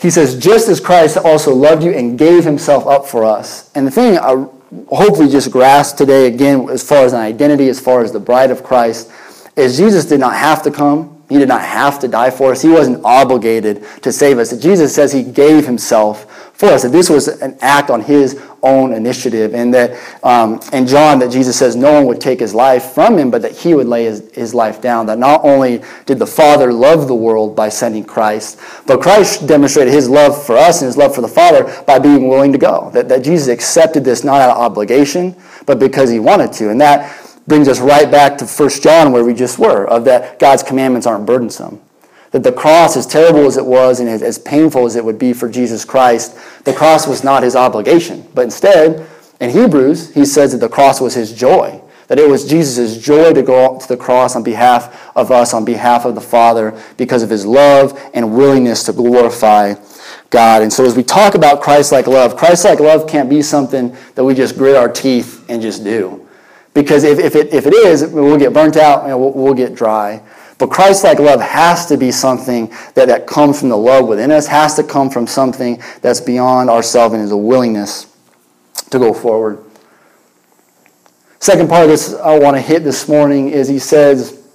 he 0.00 0.11
says, 0.11 0.38
just 0.38 0.68
as 0.68 0.78
Christ 0.80 1.16
also 1.16 1.54
loved 1.54 1.82
you 1.82 1.92
and 1.92 2.18
gave 2.18 2.44
himself 2.44 2.87
up 2.87 3.06
for 3.06 3.24
us. 3.24 3.70
And 3.74 3.87
the 3.87 3.90
thing 3.90 4.16
I 4.16 4.46
hopefully 4.94 5.28
just 5.28 5.50
grasp 5.50 5.96
today, 5.96 6.26
again, 6.26 6.68
as 6.70 6.87
far 6.87 7.04
as 7.04 7.12
an 7.12 7.20
identity, 7.20 7.68
as 7.68 7.80
far 7.80 8.02
as 8.02 8.12
the 8.12 8.20
bride 8.20 8.50
of 8.50 8.62
Christ, 8.62 9.11
is 9.56 9.76
Jesus 9.76 10.04
did 10.04 10.20
not 10.20 10.34
have 10.34 10.62
to 10.62 10.70
come. 10.70 11.17
He 11.29 11.37
did 11.37 11.49
not 11.49 11.61
have 11.61 11.99
to 12.01 12.09
die 12.09 12.31
for 12.31 12.53
us. 12.53 12.62
He 12.62 12.71
wasn't 12.71 13.05
obligated 13.05 13.85
to 14.03 14.12
save 14.12 14.38
us. 14.38 14.57
Jesus 14.57 14.95
says 14.95 15.12
he 15.12 15.23
gave 15.23 15.67
himself 15.67 16.51
for 16.55 16.67
us. 16.67 16.83
That 16.83 16.93
this 16.93 17.11
was 17.11 17.29
an 17.29 17.59
act 17.61 17.91
on 17.91 18.01
his 18.01 18.41
own 18.62 18.95
initiative. 18.95 19.55
And 19.55 19.73
that 19.75 19.99
um, 20.25 20.59
in 20.73 20.87
John, 20.87 21.19
that 21.19 21.31
Jesus 21.31 21.59
says 21.59 21.77
no 21.77 21.93
one 21.93 22.07
would 22.07 22.21
take 22.21 22.41
his 22.41 22.55
life 22.55 22.93
from 22.93 23.19
him, 23.19 23.31
but 23.31 23.43
that 23.43 23.53
he 23.53 23.75
would 23.75 23.87
lay 23.87 24.05
his, 24.05 24.31
his 24.33 24.55
life 24.55 24.81
down. 24.81 25.05
That 25.05 25.19
not 25.19 25.45
only 25.45 25.83
did 26.07 26.19
the 26.19 26.27
Father 26.27 26.73
love 26.73 27.09
the 27.09 27.14
world 27.14 27.55
by 27.55 27.69
sending 27.69 28.05
Christ, 28.05 28.59
but 28.87 29.03
Christ 29.03 29.47
demonstrated 29.47 29.93
his 29.93 30.09
love 30.09 30.45
for 30.47 30.57
us 30.57 30.81
and 30.81 30.87
his 30.87 30.97
love 30.97 31.14
for 31.14 31.21
the 31.21 31.29
Father 31.29 31.83
by 31.87 31.99
being 31.99 32.29
willing 32.29 32.53
to 32.53 32.59
go. 32.59 32.91
That, 32.95 33.09
that 33.11 33.23
Jesus 33.23 33.49
accepted 33.49 34.03
this 34.03 34.25
not 34.25 34.41
out 34.41 34.57
of 34.57 34.62
obligation, 34.62 35.37
but 35.67 35.79
because 35.79 36.09
he 36.09 36.21
wanted 36.21 36.53
to. 36.55 36.71
And 36.71 36.81
that 36.81 37.28
brings 37.48 37.66
us 37.66 37.80
right 37.80 38.11
back 38.11 38.38
to 38.38 38.46
1 38.46 38.70
John 38.82 39.11
where 39.11 39.24
we 39.24 39.34
just 39.34 39.58
were, 39.58 39.87
of 39.87 40.04
that 40.04 40.38
God's 40.38 40.62
commandments 40.62 41.06
aren't 41.06 41.26
burdensome. 41.26 41.80
That 42.30 42.42
the 42.42 42.52
cross, 42.52 42.94
as 42.94 43.06
terrible 43.06 43.46
as 43.46 43.56
it 43.56 43.64
was 43.64 44.00
and 44.00 44.08
as 44.08 44.38
painful 44.38 44.84
as 44.84 44.96
it 44.96 45.04
would 45.04 45.18
be 45.18 45.32
for 45.32 45.48
Jesus 45.48 45.84
Christ, 45.84 46.37
the 46.64 46.74
cross 46.74 47.06
was 47.06 47.24
not 47.24 47.42
his 47.42 47.56
obligation. 47.56 48.28
But 48.34 48.42
instead, 48.42 49.08
in 49.40 49.50
Hebrews, 49.50 50.14
he 50.14 50.26
says 50.26 50.52
that 50.52 50.58
the 50.58 50.68
cross 50.68 51.00
was 51.00 51.14
his 51.14 51.32
joy. 51.32 51.80
That 52.08 52.18
it 52.18 52.28
was 52.28 52.46
Jesus' 52.46 52.98
joy 52.98 53.32
to 53.32 53.42
go 53.42 53.78
to 53.78 53.88
the 53.88 53.96
cross 53.96 54.37
on 54.37 54.42
behalf 54.42 55.11
of 55.16 55.30
us, 55.30 55.54
on 55.54 55.64
behalf 55.64 56.04
of 56.04 56.14
the 56.14 56.20
Father, 56.20 56.78
because 56.98 57.22
of 57.22 57.30
his 57.30 57.46
love 57.46 57.98
and 58.12 58.37
willingness 58.37 58.82
to 58.84 58.92
glorify 58.92 59.74
God. 60.28 60.61
And 60.61 60.70
so 60.70 60.84
as 60.84 60.94
we 60.94 61.02
talk 61.02 61.34
about 61.34 61.62
Christ-like 61.62 62.06
love, 62.06 62.37
Christ-like 62.37 62.80
love 62.80 63.08
can't 63.08 63.30
be 63.30 63.40
something 63.40 63.96
that 64.14 64.24
we 64.24 64.34
just 64.34 64.56
grit 64.56 64.76
our 64.76 64.90
teeth 64.90 65.48
and 65.48 65.62
just 65.62 65.82
do. 65.82 66.28
Because 66.79 67.03
if, 67.03 67.19
if, 67.19 67.35
it, 67.35 67.53
if 67.53 67.67
it 67.67 67.75
is, 67.75 68.07
we'll 68.07 68.38
get 68.38 68.53
burnt 68.53 68.77
out 68.77 69.05
and 69.05 69.19
we'll, 69.19 69.33
we'll 69.33 69.53
get 69.53 69.75
dry. 69.75 70.23
But 70.59 70.71
Christ 70.71 71.03
like 71.03 71.19
love 71.19 71.41
has 71.41 71.87
to 71.87 71.97
be 71.97 72.12
something 72.12 72.73
that, 72.95 73.09
that 73.09 73.27
comes 73.27 73.59
from 73.59 73.69
the 73.69 73.77
love 73.77 74.07
within 74.07 74.31
us, 74.31 74.47
has 74.47 74.77
to 74.77 74.85
come 74.85 75.11
from 75.11 75.27
something 75.27 75.83
that's 76.03 76.21
beyond 76.21 76.71
ourselves 76.71 77.14
and 77.14 77.25
is 77.25 77.33
a 77.33 77.37
willingness 77.37 78.14
to 78.91 78.99
go 79.01 79.12
forward. 79.12 79.59
Second 81.41 81.69
part 81.69 81.83
of 81.83 81.88
this 81.88 82.14
I 82.14 82.38
want 82.38 82.57
to 82.57 82.61
hit 82.61 82.85
this 82.85 83.09
morning 83.09 83.49
is 83.49 83.67
he 83.67 83.81
says, 83.81 84.49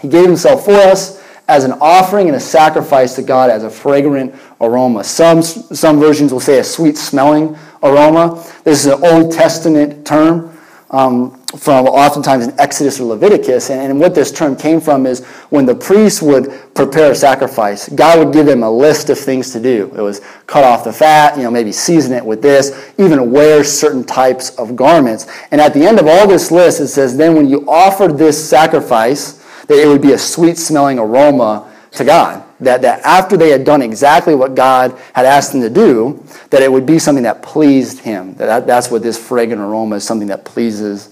He 0.00 0.06
gave 0.06 0.26
Himself 0.26 0.64
for 0.64 0.74
us 0.74 1.20
as 1.48 1.64
an 1.64 1.72
offering 1.80 2.28
and 2.28 2.36
a 2.36 2.40
sacrifice 2.40 3.16
to 3.16 3.22
God 3.22 3.50
as 3.50 3.64
a 3.64 3.70
fragrant 3.70 4.36
aroma. 4.60 5.02
Some, 5.02 5.42
some 5.42 5.98
versions 5.98 6.32
will 6.32 6.38
say 6.38 6.60
a 6.60 6.64
sweet 6.64 6.96
smelling 6.96 7.58
aroma. 7.82 8.40
This 8.62 8.86
is 8.86 8.92
an 8.92 9.04
Old 9.04 9.32
Testament 9.32 10.06
term 10.06 10.56
um, 10.90 11.39
from 11.56 11.86
oftentimes 11.86 12.46
in 12.46 12.60
Exodus 12.60 13.00
or 13.00 13.04
Leviticus. 13.04 13.70
And, 13.70 13.80
and, 13.80 14.00
what 14.00 14.14
this 14.14 14.30
term 14.30 14.54
came 14.54 14.80
from 14.80 15.04
is 15.04 15.24
when 15.50 15.66
the 15.66 15.74
priest 15.74 16.22
would 16.22 16.52
prepare 16.74 17.10
a 17.10 17.14
sacrifice, 17.14 17.88
God 17.88 18.18
would 18.18 18.32
give 18.32 18.46
them 18.46 18.62
a 18.62 18.70
list 18.70 19.10
of 19.10 19.18
things 19.18 19.52
to 19.52 19.60
do. 19.60 19.92
It 19.96 20.00
was 20.00 20.20
cut 20.46 20.62
off 20.62 20.84
the 20.84 20.92
fat, 20.92 21.36
you 21.36 21.42
know, 21.42 21.50
maybe 21.50 21.72
season 21.72 22.12
it 22.12 22.24
with 22.24 22.40
this, 22.40 22.92
even 22.98 23.32
wear 23.32 23.64
certain 23.64 24.04
types 24.04 24.50
of 24.50 24.76
garments. 24.76 25.26
And 25.50 25.60
at 25.60 25.74
the 25.74 25.84
end 25.84 25.98
of 25.98 26.06
all 26.06 26.28
this 26.28 26.52
list, 26.52 26.80
it 26.80 26.88
says, 26.88 27.16
then 27.16 27.34
when 27.34 27.48
you 27.48 27.68
offered 27.68 28.16
this 28.16 28.48
sacrifice, 28.48 29.44
that 29.66 29.78
it 29.78 29.88
would 29.88 30.02
be 30.02 30.12
a 30.12 30.18
sweet 30.18 30.56
smelling 30.56 30.98
aroma 30.98 31.72
to 31.92 32.04
God. 32.04 32.44
That, 32.60 32.82
that 32.82 33.00
after 33.00 33.36
they 33.36 33.50
had 33.50 33.64
done 33.64 33.82
exactly 33.82 34.34
what 34.34 34.54
God 34.54 34.96
had 35.14 35.24
asked 35.24 35.52
them 35.52 35.62
to 35.62 35.70
do, 35.70 36.22
that 36.50 36.62
it 36.62 36.70
would 36.70 36.86
be 36.86 36.98
something 36.98 37.24
that 37.24 37.42
pleased 37.42 38.00
Him. 38.00 38.34
That, 38.34 38.66
that's 38.66 38.90
what 38.90 39.02
this 39.02 39.18
fragrant 39.18 39.62
aroma 39.62 39.96
is 39.96 40.04
something 40.04 40.28
that 40.28 40.44
pleases 40.44 41.08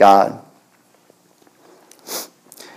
God. 0.00 0.42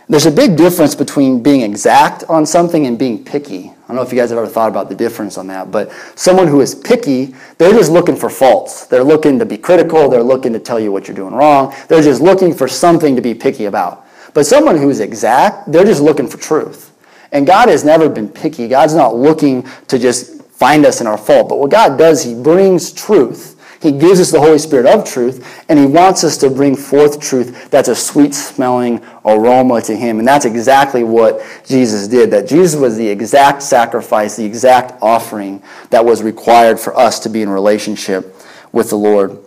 There's 0.09 0.25
a 0.25 0.31
big 0.31 0.57
difference 0.57 0.93
between 0.93 1.41
being 1.41 1.61
exact 1.61 2.25
on 2.25 2.45
something 2.45 2.85
and 2.85 2.99
being 2.99 3.23
picky. 3.23 3.69
I 3.69 3.87
don't 3.87 3.95
know 3.95 4.01
if 4.01 4.11
you 4.11 4.19
guys 4.19 4.29
have 4.29 4.37
ever 4.37 4.47
thought 4.47 4.67
about 4.67 4.89
the 4.89 4.95
difference 4.95 5.37
on 5.37 5.47
that, 5.47 5.71
but 5.71 5.89
someone 6.15 6.49
who 6.49 6.59
is 6.59 6.75
picky, 6.75 7.33
they're 7.57 7.71
just 7.71 7.89
looking 7.89 8.17
for 8.17 8.29
faults. 8.29 8.87
They're 8.87 9.05
looking 9.05 9.39
to 9.39 9.45
be 9.45 9.57
critical, 9.57 10.09
they're 10.09 10.21
looking 10.21 10.51
to 10.51 10.59
tell 10.59 10.81
you 10.81 10.91
what 10.91 11.07
you're 11.07 11.15
doing 11.15 11.33
wrong. 11.33 11.73
They're 11.87 12.03
just 12.03 12.21
looking 12.21 12.53
for 12.53 12.67
something 12.67 13.15
to 13.15 13.21
be 13.21 13.33
picky 13.33 13.65
about. 13.65 14.05
But 14.33 14.45
someone 14.45 14.77
who's 14.77 14.99
exact, 14.99 15.71
they're 15.71 15.85
just 15.85 16.01
looking 16.01 16.27
for 16.27 16.37
truth. 16.37 16.91
And 17.31 17.47
God 17.47 17.69
has 17.69 17.85
never 17.85 18.09
been 18.09 18.27
picky. 18.27 18.67
God's 18.67 18.95
not 18.95 19.15
looking 19.15 19.65
to 19.87 19.97
just 19.97 20.43
find 20.43 20.85
us 20.85 20.99
in 20.99 21.07
our 21.07 21.17
fault. 21.17 21.47
But 21.47 21.59
what 21.59 21.71
God 21.71 21.97
does, 21.97 22.21
He 22.21 22.35
brings 22.35 22.91
truth. 22.91 23.52
He 23.83 23.91
gives 23.91 24.21
us 24.21 24.31
the 24.31 24.39
Holy 24.39 24.59
Spirit 24.59 24.85
of 24.85 25.03
truth, 25.03 25.65
and 25.67 25.77
He 25.77 25.85
wants 25.85 26.23
us 26.23 26.37
to 26.37 26.49
bring 26.49 26.73
forth 26.73 27.19
truth 27.19 27.69
that's 27.69 27.89
a 27.89 27.95
sweet 27.95 28.33
smelling 28.33 29.03
aroma 29.25 29.81
to 29.81 29.93
Him. 29.93 30.19
And 30.19 30.27
that's 30.27 30.45
exactly 30.45 31.03
what 31.03 31.41
Jesus 31.65 32.07
did. 32.07 32.31
That 32.31 32.47
Jesus 32.47 32.79
was 32.79 32.95
the 32.95 33.05
exact 33.05 33.61
sacrifice, 33.61 34.37
the 34.37 34.45
exact 34.45 34.93
offering 35.01 35.61
that 35.89 36.05
was 36.05 36.23
required 36.23 36.79
for 36.79 36.95
us 36.95 37.19
to 37.19 37.29
be 37.29 37.41
in 37.41 37.49
relationship 37.49 38.33
with 38.71 38.89
the 38.89 38.95
Lord. 38.95 39.37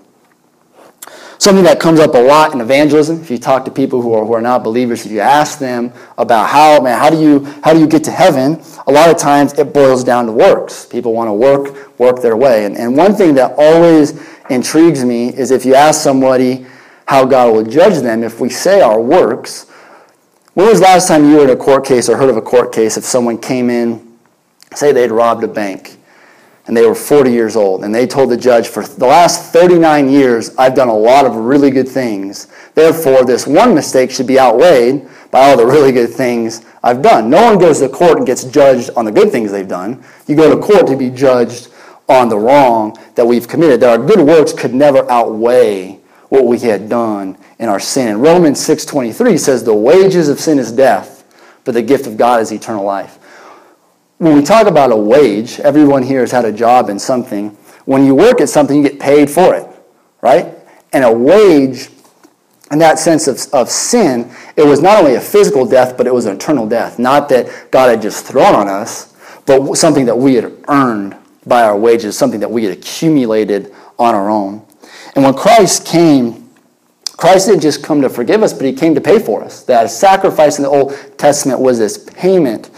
Something 1.38 1.64
that 1.64 1.79
comes 1.79 2.01
up 2.01 2.14
a 2.14 2.18
lot 2.18 2.55
in 2.55 2.61
evangelism, 2.61 3.20
if 3.20 3.31
you 3.31 3.38
talk 3.38 3.64
to 3.66 3.70
people 3.70 4.01
who 4.01 4.14
are, 4.14 4.25
who 4.25 4.33
are 4.33 4.40
not 4.40 4.64
believers, 4.64 5.05
if 5.05 5.12
you 5.12 5.20
ask 5.20 5.59
them 5.59 5.92
about 6.16 6.49
how, 6.49 6.81
man, 6.81 6.99
how 6.99 7.11
do 7.11 7.20
you 7.20 7.44
how 7.62 7.75
do 7.75 7.81
you 7.81 7.87
get 7.87 8.03
to 8.05 8.11
heaven? 8.11 8.62
A 8.87 8.92
lot 8.92 9.11
of 9.11 9.18
times 9.18 9.53
it 9.59 9.75
boils 9.75 10.03
down 10.03 10.27
to 10.27 10.33
works. 10.33 10.87
People 10.87 11.12
want 11.12 11.29
to 11.29 11.35
work, 11.35 11.99
work 11.99 12.22
their 12.22 12.37
way. 12.37 12.64
And, 12.64 12.77
and 12.77 12.96
one 12.96 13.14
thing 13.14 13.35
that 13.35 13.55
always 13.59 14.18
intrigues 14.49 15.05
me 15.05 15.29
is 15.29 15.51
if 15.51 15.66
you 15.66 15.75
ask 15.75 16.01
somebody 16.01 16.66
how 17.07 17.25
God 17.25 17.53
will 17.53 17.64
judge 17.64 18.03
them, 18.03 18.22
if 18.22 18.40
we 18.40 18.49
say 18.49 18.81
our 18.81 19.01
works, 19.01 19.70
when 20.55 20.68
was 20.68 20.81
the 20.81 20.85
last 20.85 21.07
time 21.07 21.29
you 21.29 21.37
were 21.37 21.44
in 21.44 21.51
a 21.51 21.57
court 21.57 21.85
case 21.85 22.09
or 22.09 22.16
heard 22.16 22.31
of 22.31 22.37
a 22.38 22.42
court 22.42 22.72
case 22.72 22.96
if 22.96 23.05
someone 23.05 23.37
came 23.37 23.68
in, 23.68 24.16
say 24.75 24.90
they'd 24.90 25.11
robbed 25.11 25.44
a 25.44 25.49
bank, 25.49 25.96
and 26.67 26.77
they 26.77 26.85
were 26.85 26.95
40 26.95 27.31
years 27.31 27.55
old. 27.55 27.85
And 27.85 27.95
they 27.95 28.07
told 28.07 28.31
the 28.31 28.37
judge, 28.37 28.67
for 28.67 28.83
the 28.83 29.07
last 29.07 29.53
39 29.53 30.09
years, 30.09 30.55
I've 30.57 30.75
done 30.75 30.89
a 30.89 30.97
lot 30.97 31.25
of 31.25 31.37
really 31.37 31.71
good 31.71 31.89
things. 31.89 32.49
Therefore, 32.75 33.25
this 33.25 33.47
one 33.47 33.75
mistake 33.75 34.11
should 34.11 34.27
be 34.27 34.39
outweighed 34.39 35.09
by 35.31 35.49
all 35.49 35.57
the 35.57 35.67
really 35.67 35.93
good 35.93 36.11
things 36.11 36.65
I've 36.83 37.03
done. 37.03 37.31
No 37.31 37.43
one 37.45 37.59
goes 37.59 37.79
to 37.81 37.89
court 37.89 38.19
and 38.19 38.27
gets 38.27 38.45
judged 38.45 38.91
on 38.97 39.05
the 39.05 39.13
good 39.13 39.31
things 39.31 39.53
they've 39.53 39.67
done. 39.67 40.05
You 40.27 40.35
go 40.35 40.55
to 40.55 40.61
court 40.61 40.89
to 40.89 40.97
be 40.97 41.11
judged 41.11 41.69
on 42.09 42.29
the 42.29 42.39
wrong 42.39 42.99
that 43.15 43.27
we've 43.27 43.47
committed. 43.47 43.81
That 43.81 44.01
our 44.01 44.05
good 44.05 44.21
works 44.21 44.53
could 44.53 44.75
never 44.75 45.09
outweigh 45.11 46.01
what 46.31 46.47
we 46.47 46.59
had 46.59 46.89
done 46.89 47.39
in 47.61 47.69
our 47.69 47.81
sin. 47.81 48.09
And 48.09 48.23
Romans 48.23 48.59
6.23 48.59 49.39
says, 49.39 49.63
the 49.63 49.75
wages 49.75 50.29
of 50.29 50.41
sin 50.41 50.59
is 50.59 50.73
death, 50.73 51.25
but 51.65 51.75
the 51.75 51.83
gift 51.83 52.09
of 52.09 52.17
God 52.17 52.41
is 52.41 52.53
eternal 52.53 52.85
life 52.85 53.21
when 54.19 54.35
we 54.35 54.43
talk 54.43 54.67
about 54.67 54.93
a 54.93 54.97
wage, 54.97 55.61
everyone 55.61 56.03
here 56.03 56.21
has 56.21 56.31
had 56.31 56.45
a 56.45 56.53
job 56.53 56.89
in 56.89 56.99
something. 56.99 57.51
When 57.85 58.05
you 58.05 58.15
work 58.15 58.41
at 58.41 58.49
something, 58.49 58.77
you 58.77 58.89
get 58.89 58.99
paid 58.99 59.31
for 59.31 59.55
it, 59.55 59.67
right? 60.23 60.55
And 60.93 61.05
a 61.05 61.13
wage, 61.13 61.89
in 62.71 62.79
that 62.79 62.99
sense 62.99 63.29
of, 63.29 63.41
of 63.53 63.71
sin, 63.71 64.31
it 64.57 64.65
was 64.65 64.81
not 64.81 64.99
only 64.99 65.15
a 65.15 65.21
physical 65.21 65.67
death, 65.67 65.97
but 65.97 66.07
it 66.07 66.15
was 66.15 66.25
an 66.25 66.37
eternal 66.37 66.67
death. 66.67 66.99
Not 66.99 67.29
that 67.29 67.71
God 67.71 67.91
had 67.91 68.01
just 68.01 68.25
thrown 68.25 68.55
on 68.55 68.69
us, 68.69 69.15
but 69.45 69.75
something 69.75 70.07
that 70.07 70.17
we 70.17 70.35
had 70.35 70.65
earned 70.69 71.15
by 71.45 71.63
our 71.63 71.77
wages, 71.77 72.17
something 72.17 72.41
that 72.41 72.51
we 72.51 72.65
had 72.65 72.73
accumulated 72.73 73.73
on 73.99 74.15
our 74.15 74.31
own. 74.31 74.67
And 75.15 75.25
when 75.25 75.35
Christ 75.35 75.87
came, 75.87 76.51
Christ 77.17 77.47
didn't 77.47 77.63
just 77.63 77.83
come 77.83 78.01
to 78.01 78.09
forgive 78.09 78.43
us, 78.43 78.53
but 78.53 78.65
he 78.65 78.73
came 78.73 78.95
to 78.95 79.01
pay 79.01 79.19
for 79.19 79.45
us. 79.45 79.63
That 79.65 79.91
sacrifice 79.91 80.59
in 80.59 80.65
the 80.65 80.71
Old 80.71 80.95
Testament 81.19 81.61
was 81.61 81.79
this 81.79 81.99
payment 81.99 82.71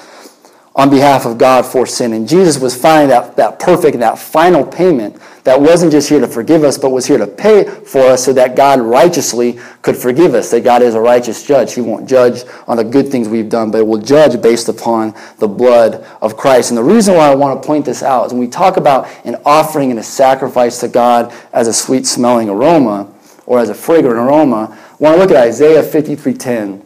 on 0.78 0.88
behalf 0.88 1.26
of 1.26 1.38
God 1.38 1.66
for 1.66 1.86
sin. 1.86 2.12
And 2.12 2.28
Jesus 2.28 2.60
was 2.60 2.80
finally 2.80 3.08
that, 3.08 3.34
that 3.36 3.58
perfect, 3.58 3.98
that 3.98 4.16
final 4.16 4.64
payment 4.64 5.20
that 5.42 5.60
wasn't 5.60 5.90
just 5.90 6.08
here 6.08 6.20
to 6.20 6.28
forgive 6.28 6.62
us, 6.62 6.78
but 6.78 6.90
was 6.90 7.04
here 7.04 7.18
to 7.18 7.26
pay 7.26 7.64
for 7.64 8.02
us 8.02 8.24
so 8.24 8.32
that 8.34 8.54
God 8.54 8.80
righteously 8.80 9.58
could 9.82 9.96
forgive 9.96 10.34
us. 10.34 10.52
That 10.52 10.62
God 10.62 10.82
is 10.82 10.94
a 10.94 11.00
righteous 11.00 11.44
judge. 11.44 11.74
He 11.74 11.80
won't 11.80 12.08
judge 12.08 12.44
on 12.68 12.76
the 12.76 12.84
good 12.84 13.08
things 13.08 13.28
we've 13.28 13.48
done, 13.48 13.72
but 13.72 13.84
will 13.86 14.00
judge 14.00 14.40
based 14.40 14.68
upon 14.68 15.14
the 15.38 15.48
blood 15.48 16.06
of 16.22 16.36
Christ. 16.36 16.70
And 16.70 16.78
the 16.78 16.84
reason 16.84 17.16
why 17.16 17.28
I 17.28 17.34
want 17.34 17.60
to 17.60 17.66
point 17.66 17.84
this 17.84 18.04
out 18.04 18.26
is 18.26 18.32
when 18.32 18.40
we 18.40 18.48
talk 18.48 18.76
about 18.76 19.08
an 19.24 19.34
offering 19.44 19.90
and 19.90 19.98
a 19.98 20.04
sacrifice 20.04 20.78
to 20.80 20.88
God 20.88 21.34
as 21.52 21.66
a 21.66 21.72
sweet 21.72 22.06
smelling 22.06 22.48
aroma 22.48 23.12
or 23.46 23.58
as 23.58 23.68
a 23.68 23.74
fragrant 23.74 24.16
aroma, 24.16 24.78
I 24.78 24.96
want 25.02 25.16
to 25.16 25.20
look 25.20 25.32
at 25.32 25.36
Isaiah 25.36 25.82
53:10. 25.82 26.84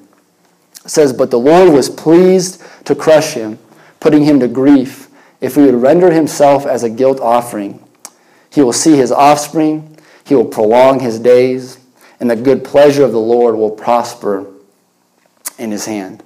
It 0.83 0.90
says, 0.90 1.12
But 1.12 1.31
the 1.31 1.38
Lord 1.38 1.74
was 1.74 1.90
pleased 1.90 2.62
to 2.87 2.94
crush 2.94 3.35
him 3.35 3.59
putting 4.03 4.25
him 4.25 4.41
to 4.41 4.49
grief, 4.49 5.09
if 5.41 5.55
he 5.55 5.61
would 5.61 5.77
render 5.77 6.11
himself 6.11 6.67
as 6.67 6.83
a 6.83 6.91
guilt 6.91 7.21
offering. 7.21 7.81
He 8.51 8.61
will 8.61 8.73
see 8.73 8.97
his 8.97 9.12
offspring, 9.12 9.97
he 10.25 10.35
will 10.35 10.45
prolong 10.45 10.99
his 10.99 11.21
days, 11.21 11.79
and 12.19 12.29
the 12.29 12.35
good 12.35 12.65
pleasure 12.65 13.05
of 13.05 13.12
the 13.12 13.21
Lord 13.21 13.55
will 13.55 13.71
prosper 13.71 14.53
in 15.57 15.71
his 15.71 15.87
hand. 15.87 16.25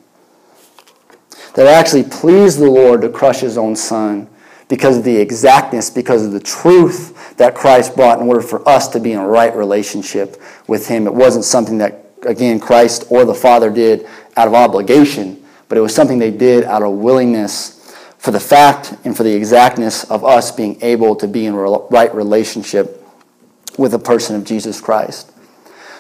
That 1.55 1.67
actually 1.67 2.05
pleased 2.05 2.59
the 2.59 2.71
Lord 2.71 3.03
to 3.03 3.11
crush 3.11 3.41
his 3.41 3.59
own 3.59 3.77
son 3.77 4.27
because 4.69 4.97
of 4.97 5.05
the 5.05 5.19
exactness, 5.19 5.91
because 5.91 6.25
of 6.25 6.33
the 6.33 6.41
truth 6.41 7.37
that 7.37 7.55
Christ 7.55 7.95
brought 7.95 8.21
in 8.23 8.27
order 8.27 8.41
for 8.41 8.67
us 8.67 8.89
to 8.89 9.01
be 9.01 9.13
in 9.13 9.19
a 9.19 9.29
right 9.29 9.55
relationship 9.55 10.41
with 10.67 10.89
him. 10.89 11.07
It 11.07 11.15
wasn't 11.15 11.45
something 11.45 11.77
that, 11.79 12.07
again, 12.23 12.59
Christ 12.59 13.05
or 13.11 13.27
the 13.27 13.35
Father 13.35 13.69
did 13.69 14.09
out 14.35 14.49
of 14.49 14.55
obligation 14.55 15.43
but 15.69 15.79
it 15.79 15.81
was 15.81 15.95
something 15.95 16.19
they 16.19 16.31
did 16.31 16.65
out 16.65 16.83
of 16.83 16.95
willingness 16.95 17.95
for 18.19 18.31
the 18.31 18.41
fact 18.41 18.95
and 19.05 19.17
for 19.17 19.23
the 19.23 19.35
exactness 19.35 20.05
of 20.11 20.25
us 20.25 20.51
being 20.51 20.79
able 20.83 21.15
to 21.17 21.29
be 21.29 21.47
in 21.47 21.55
right 21.55 22.15
relationship 22.15 23.03
with 23.79 23.93
the 23.93 23.99
person 23.99 24.37
of 24.37 24.45
Jesus 24.45 24.81
Christ. 24.81 25.31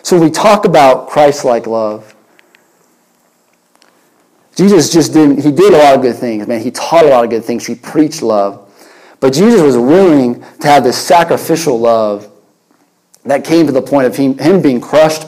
So 0.02 0.18
we 0.18 0.30
talk 0.30 0.64
about 0.64 1.08
Christ-like 1.08 1.66
love. 1.66 2.14
Jesus 4.54 4.92
just 4.92 5.12
didn't, 5.12 5.42
he 5.42 5.52
did 5.52 5.74
a 5.74 5.78
lot 5.78 5.96
of 5.96 6.02
good 6.02 6.16
things, 6.16 6.46
man. 6.46 6.60
He 6.60 6.70
taught 6.70 7.04
a 7.04 7.08
lot 7.08 7.24
of 7.24 7.30
good 7.30 7.44
things. 7.44 7.66
He 7.66 7.74
preached 7.74 8.22
love. 8.22 8.62
But 9.20 9.32
Jesus 9.32 9.60
was 9.60 9.76
willing 9.76 10.40
to 10.60 10.68
have 10.68 10.84
this 10.84 10.96
sacrificial 10.96 11.78
love 11.78 12.30
that 13.24 13.44
came 13.44 13.66
to 13.66 13.72
the 13.72 13.82
point 13.82 14.06
of 14.06 14.16
him, 14.16 14.38
him 14.38 14.62
being 14.62 14.80
crushed 14.80 15.26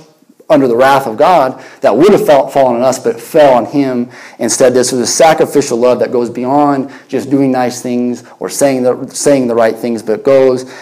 under 0.50 0.66
the 0.66 0.76
wrath 0.76 1.06
of 1.06 1.16
God 1.16 1.62
that 1.82 1.94
would 1.94 2.12
have 2.12 2.24
fallen 2.26 2.76
on 2.76 2.82
us, 2.82 2.98
but 2.98 3.16
it 3.16 3.20
fell 3.20 3.54
on 3.54 3.66
him 3.66 4.10
instead. 4.38 4.72
This 4.72 4.92
was 4.92 5.00
a 5.02 5.06
sacrificial 5.06 5.78
love 5.78 5.98
that 5.98 6.10
goes 6.10 6.30
beyond 6.30 6.90
just 7.06 7.30
doing 7.30 7.52
nice 7.52 7.82
things 7.82 8.24
or 8.38 8.48
saying 8.48 8.82
the, 8.82 9.06
saying 9.08 9.46
the 9.46 9.54
right 9.54 9.76
things, 9.76 10.02
but 10.02 10.24
goes 10.24 10.72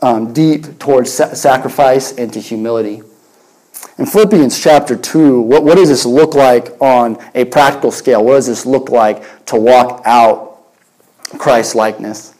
um, 0.00 0.32
deep 0.32 0.78
towards 0.78 1.12
sa- 1.12 1.34
sacrifice 1.34 2.12
and 2.12 2.32
to 2.32 2.40
humility. 2.40 3.02
In 3.98 4.06
Philippians 4.06 4.60
chapter 4.60 4.94
2, 4.94 5.40
what, 5.40 5.64
what 5.64 5.76
does 5.76 5.88
this 5.88 6.04
look 6.04 6.34
like 6.34 6.80
on 6.80 7.18
a 7.34 7.46
practical 7.46 7.90
scale? 7.90 8.24
What 8.24 8.34
does 8.34 8.46
this 8.46 8.66
look 8.66 8.90
like 8.90 9.46
to 9.46 9.56
walk 9.56 10.02
out 10.04 10.60
Christ 11.38 11.74
likeness? 11.74 12.34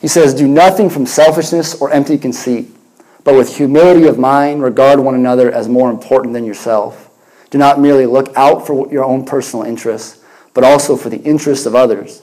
He 0.00 0.08
says, 0.08 0.34
Do 0.34 0.46
nothing 0.46 0.90
from 0.90 1.06
selfishness 1.06 1.80
or 1.80 1.90
empty 1.92 2.18
conceit 2.18 2.68
but 3.28 3.34
with 3.34 3.58
humility 3.58 4.06
of 4.06 4.18
mind, 4.18 4.62
regard 4.62 4.98
one 4.98 5.14
another 5.14 5.52
as 5.52 5.68
more 5.68 5.90
important 5.90 6.32
than 6.32 6.46
yourself. 6.46 7.10
Do 7.50 7.58
not 7.58 7.78
merely 7.78 8.06
look 8.06 8.34
out 8.34 8.66
for 8.66 8.90
your 8.90 9.04
own 9.04 9.26
personal 9.26 9.66
interests, 9.66 10.24
but 10.54 10.64
also 10.64 10.96
for 10.96 11.10
the 11.10 11.20
interests 11.20 11.66
of 11.66 11.74
others. 11.74 12.22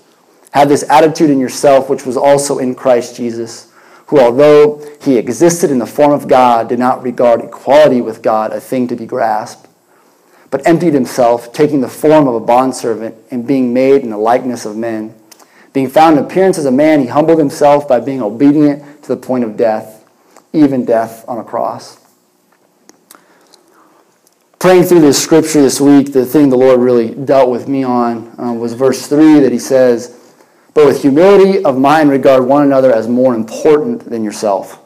Have 0.54 0.68
this 0.68 0.84
attitude 0.90 1.30
in 1.30 1.40
yourself, 1.40 1.92
which 1.92 2.08
was 2.08 2.18
also 2.18 2.58
in 2.58 2.74
Christ 2.74 3.18
Jesus, 3.18 3.72
who, 4.08 4.20
although 4.20 4.84
he 5.00 5.18
existed 5.18 5.70
in 5.70 5.78
the 5.78 5.86
form 5.86 6.12
of 6.12 6.28
God, 6.28 6.70
did 6.70 6.80
not 6.80 7.04
regard 7.04 7.40
equality 7.42 8.02
with 8.02 8.24
God 8.24 8.52
a 8.52 8.60
thing 8.60 8.88
to 8.88 8.96
be 8.96 9.06
grasped, 9.06 9.68
but 10.50 10.66
emptied 10.66 10.96
himself, 10.96 11.54
taking 11.54 11.82
the 11.82 11.88
form 11.88 12.28
of 12.28 12.34
a 12.34 12.40
bondservant 12.40 13.14
and 13.30 13.46
being 13.46 13.72
made 13.76 14.02
in 14.02 14.10
the 14.10 14.18
likeness 14.18 14.66
of 14.66 14.76
men. 14.76 15.14
Being 15.72 15.88
found 15.88 16.18
in 16.18 16.26
appearance 16.26 16.58
as 16.58 16.66
a 16.66 16.72
man, 16.72 17.00
he 17.00 17.06
humbled 17.06 17.38
himself 17.38 17.88
by 17.88 18.00
being 18.00 18.24
obedient 18.24 19.04
to 19.04 19.10
the 19.10 19.18
point 19.18 19.44
of 19.44 19.56
death 19.56 19.95
even 20.56 20.86
death 20.86 21.26
on 21.28 21.38
a 21.38 21.44
cross. 21.44 22.00
Praying 24.66 24.86
through 24.86 25.02
this 25.02 25.22
scripture 25.22 25.62
this 25.62 25.80
week, 25.80 26.12
the 26.12 26.26
thing 26.26 26.50
the 26.50 26.58
Lord 26.58 26.80
really 26.80 27.14
dealt 27.14 27.52
with 27.52 27.68
me 27.68 27.84
on 27.84 28.34
uh, 28.40 28.52
was 28.52 28.74
verse 28.74 29.06
3 29.06 29.42
that 29.42 29.52
he 29.52 29.60
says, 29.60 30.34
But 30.74 30.88
with 30.88 31.04
humility 31.04 31.64
of 31.64 31.78
mind, 31.78 32.10
regard 32.10 32.48
one 32.48 32.64
another 32.64 32.92
as 32.92 33.08
more 33.08 33.36
important 33.36 34.10
than 34.10 34.24
yourself. 34.24 34.82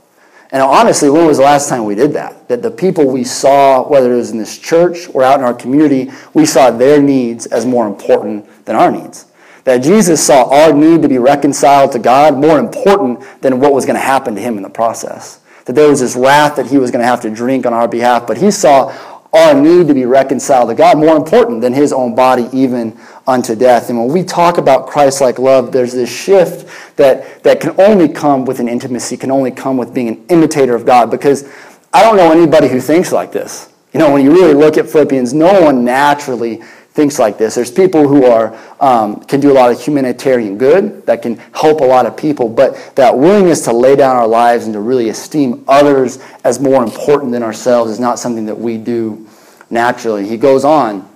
And 0.52 0.62
honestly, 0.62 1.10
when 1.10 1.28
was 1.28 1.38
the 1.38 1.44
last 1.44 1.70
time 1.70 1.86
we 1.86 1.96
did 1.96 2.12
that? 2.12 2.48
That 2.50 2.62
the 2.62 2.72
people 2.72 3.08
we 3.08 3.24
saw, 3.24 3.88
whether 3.88 4.12
it 4.12 4.18
was 4.18 4.32
in 4.32 4.38
this 4.38 4.58
church 4.58 5.08
or 5.14 5.24
out 5.24 5.40
in 5.40 5.46
our 5.46 5.54
community, 5.54 6.12
we 6.34 6.46
saw 6.46 6.72
their 6.72 7.02
needs 7.02 7.46
as 7.46 7.66
more 7.66 7.88
important 7.88 8.66
than 8.66 8.76
our 8.76 8.92
needs. 8.92 9.28
That 9.64 9.78
Jesus 9.78 10.22
saw 10.22 10.50
our 10.50 10.74
need 10.74 11.04
to 11.04 11.08
be 11.08 11.20
reconciled 11.20 11.94
to 11.94 12.00
God 12.00 12.36
more 12.36 12.60
important 12.60 13.24
than 13.42 13.60
what 13.62 13.72
was 13.72 13.86
going 13.86 13.96
to 13.96 14.02
happen 14.02 14.36
to 14.36 14.42
him 14.42 14.58
in 14.58 14.64
the 14.64 14.70
process 14.70 15.40
that 15.66 15.74
there 15.74 15.90
was 15.90 16.00
this 16.00 16.16
wrath 16.16 16.56
that 16.56 16.68
he 16.68 16.78
was 16.78 16.92
going 16.92 17.02
to 17.02 17.08
have 17.08 17.22
to 17.22 17.30
drink 17.30 17.66
on 17.66 17.74
our 17.74 17.88
behalf, 17.88 18.28
but 18.28 18.38
he 18.38 18.52
saw 18.52 18.94
our 19.32 19.54
need 19.54 19.88
to 19.88 19.94
be 19.94 20.06
reconciled 20.06 20.70
to 20.70 20.76
God 20.76 20.98
more 20.98 21.16
important 21.16 21.62
than 21.62 21.72
his 21.72 21.94
own 21.94 22.16
body, 22.16 22.50
even 22.52 23.00
unto 23.28 23.56
death. 23.56 23.90
And 23.90 24.00
when 24.00 24.08
we 24.08 24.24
talk 24.24 24.58
about 24.58 24.88
Christ 24.88 25.22
like 25.22 25.38
love, 25.38 25.72
there's 25.72 25.94
this 25.94 26.10
shift 26.10 26.98
that, 26.98 27.44
that 27.44 27.62
can 27.62 27.80
only 27.80 28.08
come 28.08 28.44
with 28.46 28.60
an 28.60 28.68
intimacy, 28.68 29.18
can 29.18 29.30
only 29.30 29.52
come 29.52 29.78
with 29.78 29.94
being 29.94 30.08
an 30.08 30.26
imitator 30.30 30.74
of 30.74 30.86
God, 30.86 31.12
because 31.12 31.48
I 31.94 32.02
don't 32.02 32.18
know 32.18 32.32
anybody 32.32 32.68
who 32.68 32.82
thinks 32.82 33.12
like 33.12 33.32
this. 33.32 33.72
You 33.94 34.00
know, 34.00 34.12
when 34.12 34.24
you 34.24 34.32
really 34.32 34.54
look 34.54 34.78
at 34.78 34.90
Philippians, 34.90 35.34
no 35.34 35.62
one 35.62 35.84
naturally 35.84 36.62
thinks 37.00 37.18
like 37.18 37.38
this. 37.38 37.56
There's 37.56 37.72
people 37.72 38.10
who 38.10 38.26
are 38.26 38.54
um, 38.82 39.22
can 39.22 39.40
do 39.40 39.54
a 39.54 39.56
lot 39.56 39.72
of 39.72 39.82
humanitarian 39.82 40.58
good 40.58 41.06
that 41.06 41.22
can 41.22 41.38
help 41.54 41.80
a 41.80 41.86
lot 41.86 42.06
of 42.06 42.18
people, 42.18 42.50
but 42.50 42.94
that 42.98 43.18
willingness 43.18 43.64
to 43.64 43.72
lay 43.72 43.96
down 43.96 44.18
our 44.18 44.28
lives 44.28 44.66
and 44.66 44.74
to 44.74 44.82
really 44.82 45.08
esteem 45.08 45.64
others 45.66 46.20
as 46.44 46.60
more 46.60 46.84
important 46.84 47.32
than 47.32 47.42
ourselves 47.42 47.90
is 47.90 48.02
not 48.02 48.20
something 48.20 48.46
that 48.48 48.60
we 48.60 48.78
do 48.78 49.26
naturally. 49.70 50.28
He 50.28 50.36
goes 50.36 50.66
on 50.66 51.10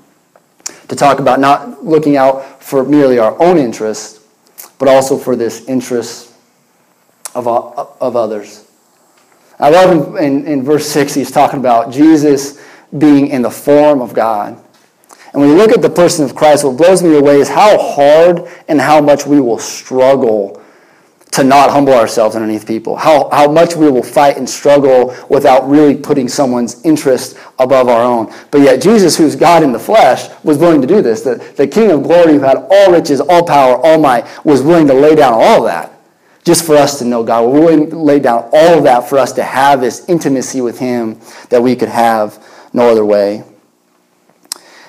to 0.88 0.96
talk 0.96 1.20
about 1.20 1.42
not 1.42 1.84
looking 1.84 2.16
out 2.16 2.64
for 2.64 2.86
merely 2.86 3.20
our 3.20 3.38
own 3.42 3.58
interests, 3.58 4.26
but 4.80 4.88
also 4.88 5.18
for 5.18 5.36
this 5.36 5.66
interest 5.68 6.34
of, 7.36 7.46
of 7.46 8.16
others. 8.16 8.66
I 9.60 9.70
love 9.70 10.16
in, 10.16 10.24
in, 10.24 10.48
in 10.48 10.64
verse 10.64 10.88
6, 10.88 11.14
he's 11.14 11.30
talking 11.30 11.60
about 11.60 11.92
Jesus 11.92 12.58
being 12.98 13.28
in 13.28 13.42
the 13.42 13.52
form 13.52 14.02
of 14.02 14.14
God. 14.14 14.64
And 15.34 15.42
when 15.42 15.50
you 15.50 15.58
look 15.58 15.72
at 15.72 15.82
the 15.82 15.90
person 15.90 16.24
of 16.24 16.36
Christ, 16.36 16.64
what 16.64 16.78
blows 16.78 17.02
me 17.02 17.18
away 17.18 17.40
is 17.40 17.50
how 17.50 17.78
hard 17.78 18.48
and 18.68 18.80
how 18.80 19.02
much 19.02 19.26
we 19.26 19.42
will 19.42 19.58
struggle 19.58 20.64
to 21.32 21.44
not 21.44 21.72
humble 21.72 21.94
ourselves 21.94 22.36
underneath 22.36 22.68
people. 22.68 22.96
How, 22.96 23.28
how 23.32 23.52
much 23.52 23.76
we 23.76 23.90
will 23.90 24.04
fight 24.04 24.38
and 24.38 24.48
struggle 24.48 25.16
without 25.30 25.68
really 25.68 25.96
putting 25.96 26.28
someone's 26.28 26.80
interest 26.86 27.36
above 27.58 27.88
our 27.88 28.04
own. 28.04 28.32
But 28.52 28.62
yet 28.62 28.84
Jesus, 28.84 29.18
who's 29.18 29.36
God 29.36 29.64
in 29.64 29.72
the 29.72 29.80
flesh, 29.80 30.30
was 30.44 30.60
willing 30.60 30.82
to 30.82 30.88
do 30.88 31.02
this. 31.02 31.22
The, 31.22 31.36
the 31.58 31.68
King 31.68 31.90
of 31.90 32.04
glory 32.04 32.34
who 32.34 32.42
had 32.42 32.58
all 32.70 32.92
riches, 32.92 33.20
all 33.20 33.44
power, 33.44 33.78
all 33.84 34.00
might, 34.00 34.28
was 34.46 34.62
willing 34.62 34.86
to 34.86 34.94
lay 34.94 35.16
down 35.16 35.34
all 35.34 35.64
that 35.64 35.90
just 36.44 36.66
for 36.66 36.76
us 36.76 37.00
to 37.00 37.06
know 37.06 37.24
God. 37.24 37.50
We're 37.50 37.62
willing 37.62 37.90
to 37.90 37.98
lay 37.98 38.20
down 38.20 38.50
all 38.54 38.78
of 38.78 38.84
that 38.84 39.10
for 39.10 39.18
us 39.18 39.32
to 39.34 39.44
have 39.44 39.82
this 39.82 40.08
intimacy 40.08 40.62
with 40.62 40.78
him 40.78 41.20
that 41.50 41.64
we 41.64 41.76
could 41.76 41.90
have 41.90 42.46
no 42.74 42.90
other 42.90 43.06
way. 43.06 43.44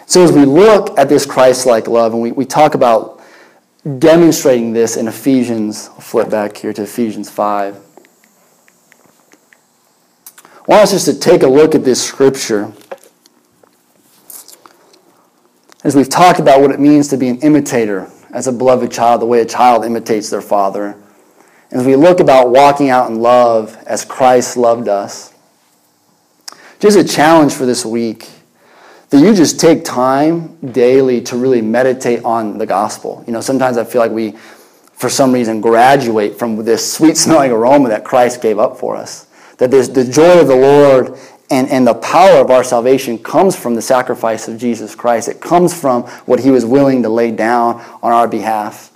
So 0.06 0.22
as 0.22 0.32
we 0.32 0.44
look 0.44 0.98
at 0.98 1.08
this 1.08 1.24
Christ-like 1.24 1.88
love, 1.88 2.12
and 2.12 2.20
we, 2.20 2.32
we 2.32 2.44
talk 2.44 2.74
about 2.74 3.22
demonstrating 3.98 4.72
this 4.72 4.96
in 4.96 5.08
Ephesians, 5.08 5.88
I'll 5.92 6.00
flip 6.00 6.30
back 6.30 6.56
here 6.56 6.72
to 6.72 6.82
Ephesians 6.82 7.30
5. 7.30 7.76
I 10.36 10.70
want 10.70 10.82
us 10.82 10.92
just 10.92 11.06
to 11.06 11.18
take 11.18 11.42
a 11.42 11.46
look 11.46 11.74
at 11.74 11.84
this 11.84 12.02
scripture. 12.02 12.72
As 15.82 15.94
we've 15.94 16.08
talked 16.08 16.38
about 16.38 16.60
what 16.60 16.70
it 16.70 16.80
means 16.80 17.08
to 17.08 17.16
be 17.16 17.28
an 17.28 17.38
imitator 17.40 18.10
as 18.30 18.46
a 18.46 18.52
beloved 18.52 18.90
child, 18.90 19.20
the 19.20 19.26
way 19.26 19.40
a 19.40 19.46
child 19.46 19.84
imitates 19.84 20.30
their 20.30 20.40
father. 20.40 20.96
And 21.70 21.80
as 21.80 21.86
we 21.86 21.96
look 21.96 22.20
about 22.20 22.50
walking 22.50 22.88
out 22.88 23.10
in 23.10 23.20
love 23.20 23.76
as 23.86 24.04
Christ 24.04 24.56
loved 24.56 24.88
us, 24.88 25.34
just 26.78 26.98
a 26.98 27.04
challenge 27.04 27.54
for 27.54 27.66
this 27.66 27.84
week 27.84 28.28
that 29.14 29.20
you 29.20 29.32
just 29.32 29.60
take 29.60 29.84
time 29.84 30.56
daily 30.72 31.20
to 31.20 31.36
really 31.36 31.62
meditate 31.62 32.24
on 32.24 32.58
the 32.58 32.66
gospel. 32.66 33.22
You 33.28 33.32
know, 33.32 33.40
sometimes 33.40 33.76
I 33.76 33.84
feel 33.84 34.00
like 34.00 34.10
we, 34.10 34.32
for 34.92 35.08
some 35.08 35.32
reason, 35.32 35.60
graduate 35.60 36.36
from 36.36 36.56
this 36.64 36.94
sweet 36.94 37.16
smelling 37.24 37.52
aroma 37.52 37.90
that 37.90 38.04
Christ 38.04 38.42
gave 38.42 38.58
up 38.58 38.76
for 38.76 38.96
us. 38.96 39.28
That 39.58 39.70
there's 39.70 39.88
the 39.88 40.04
joy 40.04 40.40
of 40.40 40.48
the 40.48 40.56
Lord 40.56 41.16
and, 41.48 41.68
and 41.68 41.86
the 41.86 41.94
power 41.94 42.38
of 42.38 42.50
our 42.50 42.64
salvation 42.64 43.16
comes 43.16 43.54
from 43.54 43.76
the 43.76 43.82
sacrifice 43.82 44.48
of 44.48 44.58
Jesus 44.58 44.96
Christ. 44.96 45.28
It 45.28 45.40
comes 45.40 45.78
from 45.78 46.02
what 46.26 46.40
he 46.40 46.50
was 46.50 46.64
willing 46.64 47.04
to 47.04 47.08
lay 47.08 47.30
down 47.30 47.84
on 48.02 48.12
our 48.12 48.26
behalf. 48.26 48.90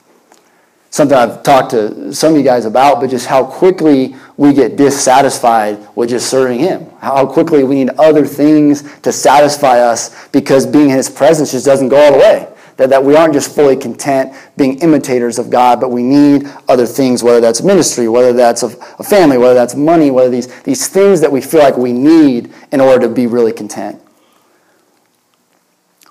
Something 0.99 1.17
I've 1.17 1.45
talked 1.45 1.71
to 1.71 2.13
some 2.13 2.33
of 2.33 2.39
you 2.39 2.43
guys 2.43 2.65
about, 2.65 3.01
but 3.01 3.09
just 3.09 3.27
how 3.27 3.45
quickly 3.45 4.17
we 4.37 4.53
get 4.53 4.75
dissatisfied 4.75 5.79
with 5.95 6.09
just 6.09 6.29
serving 6.29 6.59
him. 6.59 6.91
How 6.99 7.25
quickly 7.25 7.63
we 7.63 7.77
need 7.77 7.91
other 7.91 8.27
things 8.27 8.83
to 9.03 9.13
satisfy 9.13 9.79
us 9.79 10.27
because 10.31 10.67
being 10.67 10.91
in 10.91 10.97
his 10.97 11.09
presence 11.09 11.53
just 11.53 11.65
doesn't 11.65 11.91
go 11.91 11.97
all 11.97 12.15
the 12.15 12.19
way. 12.19 12.53
That, 12.79 12.91
that 12.91 13.05
we 13.05 13.15
aren't 13.15 13.33
just 13.33 13.55
fully 13.55 13.77
content 13.77 14.35
being 14.57 14.81
imitators 14.81 15.39
of 15.39 15.51
God, 15.51 15.81
but 15.81 15.91
we 15.93 16.03
need 16.03 16.49
other 16.69 16.85
things, 16.85 17.23
whether 17.23 17.41
that's 17.41 17.63
ministry, 17.63 18.09
whether 18.09 18.33
that's 18.33 18.65
a, 18.65 18.77
a 18.99 19.05
family, 19.05 19.39
whether 19.39 19.55
that's 19.55 19.77
money, 19.77 20.11
whether 20.11 20.31
these, 20.31 20.49
these 20.63 20.89
things 20.89 21.21
that 21.21 21.31
we 21.31 21.41
feel 21.41 21.61
like 21.61 21.77
we 21.77 21.93
need 21.93 22.53
in 22.73 22.81
order 22.81 23.07
to 23.07 23.15
be 23.15 23.29
really 23.29 23.53
content. 23.53 24.03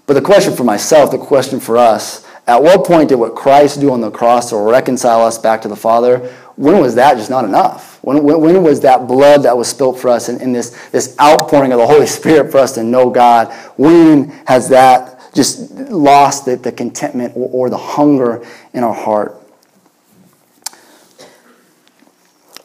But 0.06 0.14
the 0.14 0.22
question 0.22 0.56
for 0.56 0.64
myself, 0.64 1.12
the 1.12 1.18
question 1.18 1.60
for 1.60 1.76
us, 1.76 2.26
at 2.48 2.64
what 2.64 2.86
point 2.86 3.10
did 3.10 3.16
what 3.16 3.36
Christ 3.36 3.82
do 3.82 3.92
on 3.92 4.00
the 4.00 4.10
cross 4.10 4.50
to 4.50 4.58
reconcile 4.58 5.22
us 5.22 5.38
back 5.38 5.62
to 5.64 5.68
the 5.68 5.76
Father, 5.76 6.20
when 6.56 6.80
was 6.80 6.96
that 6.96 7.18
just 7.18 7.30
not 7.30 7.44
enough? 7.44 8.02
When, 8.04 8.24
when, 8.24 8.40
when 8.40 8.64
was 8.64 8.80
that 8.82 9.06
blood 9.06 9.44
that 9.44 9.56
was 9.56 9.68
spilt 9.68 10.00
for 10.00 10.10
us 10.10 10.30
and, 10.30 10.42
and 10.42 10.56
this, 10.56 10.70
this 10.90 11.16
outpouring 11.20 11.74
of 11.74 11.78
the 11.78 11.86
Holy 11.86 12.08
Spirit 12.08 12.52
for 12.52 12.60
us 12.60 12.74
to 12.74 12.84
know 12.84 13.10
God, 13.10 13.52
when 13.78 14.30
has 14.48 14.70
that 14.70 15.18
just 15.34 15.72
lost 15.72 16.46
the, 16.46 16.56
the 16.56 16.72
contentment 16.72 17.34
or, 17.36 17.50
or 17.52 17.70
the 17.70 17.78
hunger 17.78 18.44
in 18.74 18.84
our 18.84 18.94
heart. 18.94 19.36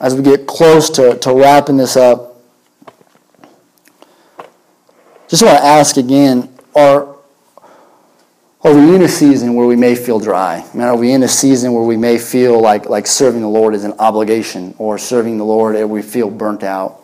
As 0.00 0.14
we 0.14 0.22
get 0.22 0.46
close 0.46 0.88
to, 0.90 1.18
to 1.18 1.34
wrapping 1.34 1.76
this 1.76 1.96
up, 1.96 2.40
just 5.28 5.42
want 5.42 5.58
to 5.58 5.64
ask 5.64 5.96
again 5.96 6.52
are, 6.74 7.11
are 8.64 8.74
we 8.74 8.94
in 8.94 9.02
a 9.02 9.08
season 9.08 9.54
where 9.54 9.66
we 9.66 9.74
may 9.74 9.96
feel 9.96 10.20
dry? 10.20 10.64
I 10.72 10.76
mean, 10.76 10.86
are 10.86 10.96
we 10.96 11.12
in 11.12 11.22
a 11.24 11.28
season 11.28 11.72
where 11.72 11.82
we 11.82 11.96
may 11.96 12.16
feel 12.16 12.60
like, 12.60 12.88
like 12.88 13.08
serving 13.08 13.40
the 13.40 13.48
Lord 13.48 13.74
is 13.74 13.82
an 13.84 13.94
obligation 13.98 14.74
or 14.78 14.98
serving 14.98 15.38
the 15.38 15.44
Lord 15.44 15.74
and 15.74 15.90
we 15.90 16.00
feel 16.00 16.30
burnt 16.30 16.62
out? 16.62 17.00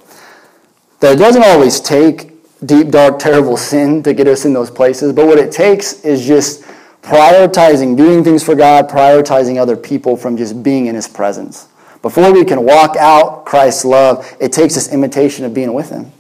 That 1.01 1.15
it 1.15 1.19
doesn't 1.19 1.43
always 1.43 1.81
take 1.81 2.33
deep, 2.65 2.91
dark, 2.91 3.19
terrible 3.19 3.57
sin 3.71 4.05
to 4.05 4.15
get 4.15 4.29
us 4.29 4.45
in 4.45 4.53
those 4.53 4.71
places. 4.71 5.13
But 5.13 5.27
what 5.27 5.39
it 5.39 5.51
takes 5.51 6.05
is 6.05 6.25
just 6.25 6.63
prioritizing 7.03 7.97
doing 7.97 8.23
things 8.23 8.45
for 8.45 8.55
God, 8.55 8.89
prioritizing 8.89 9.57
other 9.57 9.77
people 9.77 10.17
from 10.17 10.37
just 10.37 10.63
being 10.63 10.87
in 10.87 10.95
His 10.95 11.09
presence. 11.09 11.69
Before 12.03 12.33
we 12.33 12.45
can 12.45 12.65
walk 12.65 12.97
out 12.97 13.45
Christ's 13.45 13.85
love, 13.85 14.37
it 14.41 14.53
takes 14.53 14.75
this 14.75 14.93
imitation 14.93 15.45
of 15.45 15.55
being 15.55 15.73
with 15.73 15.91
Him. 15.91 16.13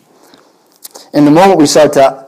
And 1.13 1.27
the 1.27 1.31
moment 1.31 1.61
we 1.61 1.67
start 1.67 1.93
to, 1.95 2.28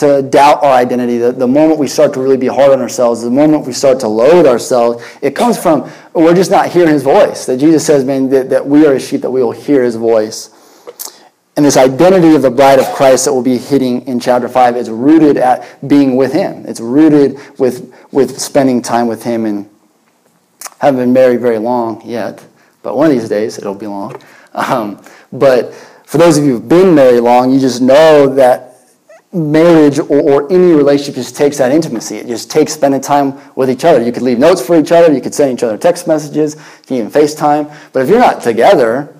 to 0.00 0.22
doubt 0.22 0.62
our 0.64 0.72
identity, 0.72 1.18
the, 1.18 1.32
the 1.32 1.46
moment 1.46 1.78
we 1.78 1.86
start 1.86 2.12
to 2.14 2.20
really 2.20 2.36
be 2.36 2.46
hard 2.46 2.72
on 2.72 2.80
ourselves, 2.80 3.22
the 3.22 3.30
moment 3.30 3.66
we 3.66 3.72
start 3.72 4.00
to 4.00 4.08
load 4.08 4.46
ourselves, 4.46 5.04
it 5.22 5.36
comes 5.36 5.60
from 5.60 5.90
we're 6.14 6.34
just 6.34 6.50
not 6.50 6.70
hearing 6.70 6.92
His 6.92 7.02
voice. 7.02 7.46
That 7.46 7.58
Jesus 7.58 7.86
says, 7.86 8.04
man, 8.04 8.28
that, 8.30 8.50
that 8.50 8.66
we 8.66 8.86
are 8.86 8.94
a 8.94 9.00
sheep, 9.00 9.20
that 9.22 9.30
we 9.30 9.42
will 9.42 9.52
hear 9.52 9.82
His 9.82 9.96
voice. 9.96 10.56
And 11.56 11.66
this 11.66 11.76
identity 11.76 12.34
of 12.34 12.42
the 12.42 12.50
bride 12.50 12.78
of 12.78 12.86
Christ 12.94 13.26
that 13.26 13.34
we'll 13.34 13.42
be 13.42 13.58
hitting 13.58 14.06
in 14.06 14.18
chapter 14.18 14.48
5 14.48 14.76
is 14.76 14.88
rooted 14.88 15.36
at 15.36 15.86
being 15.86 16.16
with 16.16 16.32
Him. 16.32 16.64
It's 16.66 16.80
rooted 16.80 17.38
with, 17.58 17.94
with 18.10 18.40
spending 18.40 18.80
time 18.80 19.06
with 19.06 19.22
Him 19.22 19.44
and 19.44 19.68
haven't 20.80 21.00
been 21.00 21.12
married 21.12 21.40
very 21.40 21.58
long 21.58 22.00
yet, 22.06 22.42
but 22.82 22.96
one 22.96 23.10
of 23.10 23.12
these 23.12 23.28
days 23.28 23.58
it'll 23.58 23.74
be 23.74 23.86
long. 23.86 24.20
Um, 24.54 25.04
but 25.30 25.74
for 26.06 26.18
those 26.18 26.38
of 26.38 26.44
you 26.44 26.54
who've 26.54 26.68
been 26.68 26.94
married 26.94 27.20
long, 27.20 27.52
you 27.52 27.60
just 27.60 27.82
know 27.82 28.34
that 28.34 28.69
marriage 29.32 29.98
or, 29.98 30.20
or, 30.20 30.52
any 30.52 30.72
relationship 30.72 31.14
just 31.14 31.36
takes 31.36 31.58
that 31.58 31.70
intimacy. 31.70 32.16
It 32.16 32.26
just 32.26 32.50
takes 32.50 32.72
spending 32.72 33.00
time 33.00 33.38
with 33.54 33.70
each 33.70 33.84
other. 33.84 34.02
You 34.02 34.10
could 34.10 34.22
leave 34.22 34.38
notes 34.38 34.64
for 34.64 34.78
each 34.78 34.90
other, 34.90 35.12
you 35.12 35.20
could 35.20 35.34
send 35.34 35.52
each 35.52 35.62
other 35.62 35.78
text 35.78 36.08
messages, 36.08 36.56
you 36.56 36.86
can 36.86 36.96
even 36.96 37.10
FaceTime. 37.10 37.72
But 37.92 38.02
if 38.02 38.08
you're 38.08 38.18
not 38.18 38.42
together, 38.42 39.14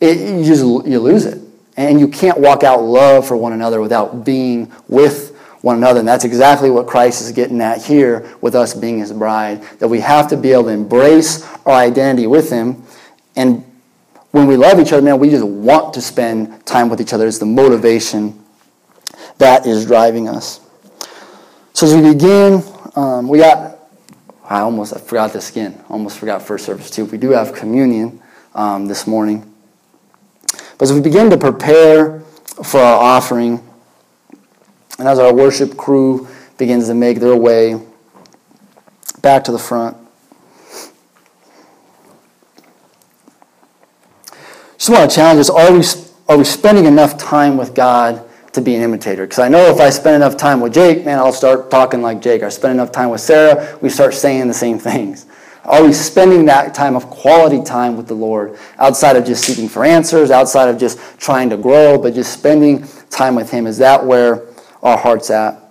it, 0.00 0.18
you 0.18 0.44
just 0.44 0.62
you 0.62 1.00
lose 1.00 1.24
it. 1.24 1.42
And 1.76 1.98
you 1.98 2.08
can't 2.08 2.38
walk 2.38 2.62
out 2.62 2.82
love 2.82 3.26
for 3.26 3.36
one 3.36 3.52
another 3.52 3.80
without 3.80 4.24
being 4.24 4.72
with 4.88 5.36
one 5.62 5.76
another. 5.76 5.98
And 5.98 6.08
that's 6.08 6.24
exactly 6.24 6.70
what 6.70 6.86
Christ 6.86 7.20
is 7.20 7.32
getting 7.32 7.60
at 7.60 7.84
here 7.84 8.34
with 8.40 8.54
us 8.54 8.72
being 8.72 9.00
his 9.00 9.12
bride. 9.12 9.62
That 9.80 9.88
we 9.88 10.00
have 10.00 10.28
to 10.28 10.36
be 10.36 10.52
able 10.52 10.64
to 10.64 10.70
embrace 10.70 11.44
our 11.66 11.74
identity 11.74 12.26
with 12.26 12.50
him. 12.50 12.84
And 13.34 13.64
when 14.30 14.46
we 14.46 14.56
love 14.56 14.78
each 14.78 14.92
other, 14.92 15.02
man, 15.02 15.18
we 15.18 15.28
just 15.28 15.44
want 15.44 15.92
to 15.94 16.00
spend 16.00 16.64
time 16.64 16.88
with 16.88 17.00
each 17.00 17.12
other. 17.12 17.26
It's 17.26 17.38
the 17.38 17.46
motivation 17.46 18.42
that 19.38 19.66
is 19.66 19.86
driving 19.86 20.28
us. 20.28 20.60
So 21.72 21.86
as 21.86 21.94
we 21.94 22.12
begin, 22.14 22.62
um, 22.94 23.28
we 23.28 23.38
got, 23.38 23.78
I 24.44 24.60
almost 24.60 24.96
I 24.96 24.98
forgot 24.98 25.32
this 25.32 25.50
again. 25.50 25.82
Almost 25.88 26.18
forgot 26.18 26.42
first 26.42 26.64
service 26.64 26.90
too. 26.90 27.04
We 27.04 27.18
do 27.18 27.30
have 27.30 27.54
communion 27.54 28.22
um, 28.54 28.86
this 28.86 29.06
morning. 29.06 29.52
But 30.78 30.82
as 30.82 30.92
we 30.92 31.00
begin 31.00 31.30
to 31.30 31.36
prepare 31.36 32.20
for 32.64 32.80
our 32.80 33.02
offering, 33.02 33.62
and 34.98 35.06
as 35.06 35.18
our 35.18 35.34
worship 35.34 35.76
crew 35.76 36.26
begins 36.56 36.86
to 36.86 36.94
make 36.94 37.20
their 37.20 37.36
way 37.36 37.78
back 39.20 39.44
to 39.44 39.52
the 39.52 39.58
front, 39.58 39.96
just 44.78 44.88
want 44.88 45.10
to 45.10 45.14
challenge 45.14 45.40
us 45.40 45.50
are 45.50 45.72
we, 45.72 45.84
are 46.28 46.38
we 46.38 46.44
spending 46.44 46.86
enough 46.86 47.18
time 47.18 47.58
with 47.58 47.74
God 47.74 48.25
to 48.56 48.60
be 48.60 48.74
an 48.74 48.82
imitator? 48.82 49.24
Because 49.24 49.38
I 49.38 49.48
know 49.48 49.70
if 49.70 49.80
I 49.80 49.88
spend 49.90 50.16
enough 50.16 50.36
time 50.36 50.60
with 50.60 50.74
Jake, 50.74 51.04
man, 51.04 51.18
I'll 51.18 51.32
start 51.32 51.70
talking 51.70 52.02
like 52.02 52.20
Jake. 52.20 52.42
I 52.42 52.48
spend 52.48 52.74
enough 52.74 52.92
time 52.92 53.10
with 53.10 53.20
Sarah, 53.20 53.78
we 53.80 53.88
start 53.88 54.12
saying 54.12 54.48
the 54.48 54.54
same 54.54 54.78
things. 54.78 55.26
Are 55.64 55.84
we 55.84 55.92
spending 55.92 56.44
that 56.46 56.74
time 56.74 56.94
of 56.94 57.10
quality 57.10 57.62
time 57.62 57.96
with 57.96 58.06
the 58.06 58.14
Lord 58.14 58.56
outside 58.78 59.16
of 59.16 59.24
just 59.24 59.44
seeking 59.44 59.68
for 59.68 59.84
answers, 59.84 60.30
outside 60.30 60.68
of 60.68 60.78
just 60.78 60.98
trying 61.18 61.50
to 61.50 61.56
grow, 61.56 61.98
but 61.98 62.14
just 62.14 62.32
spending 62.32 62.86
time 63.10 63.34
with 63.34 63.50
Him? 63.50 63.66
Is 63.66 63.78
that 63.78 64.04
where 64.04 64.46
our 64.82 64.96
heart's 64.96 65.30
at? 65.30 65.62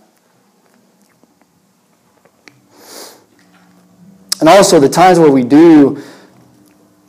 And 4.39 4.49
also 4.49 4.79
the 4.79 4.89
times 4.89 5.17
where 5.17 5.31
we 5.31 5.43
do 5.43 6.01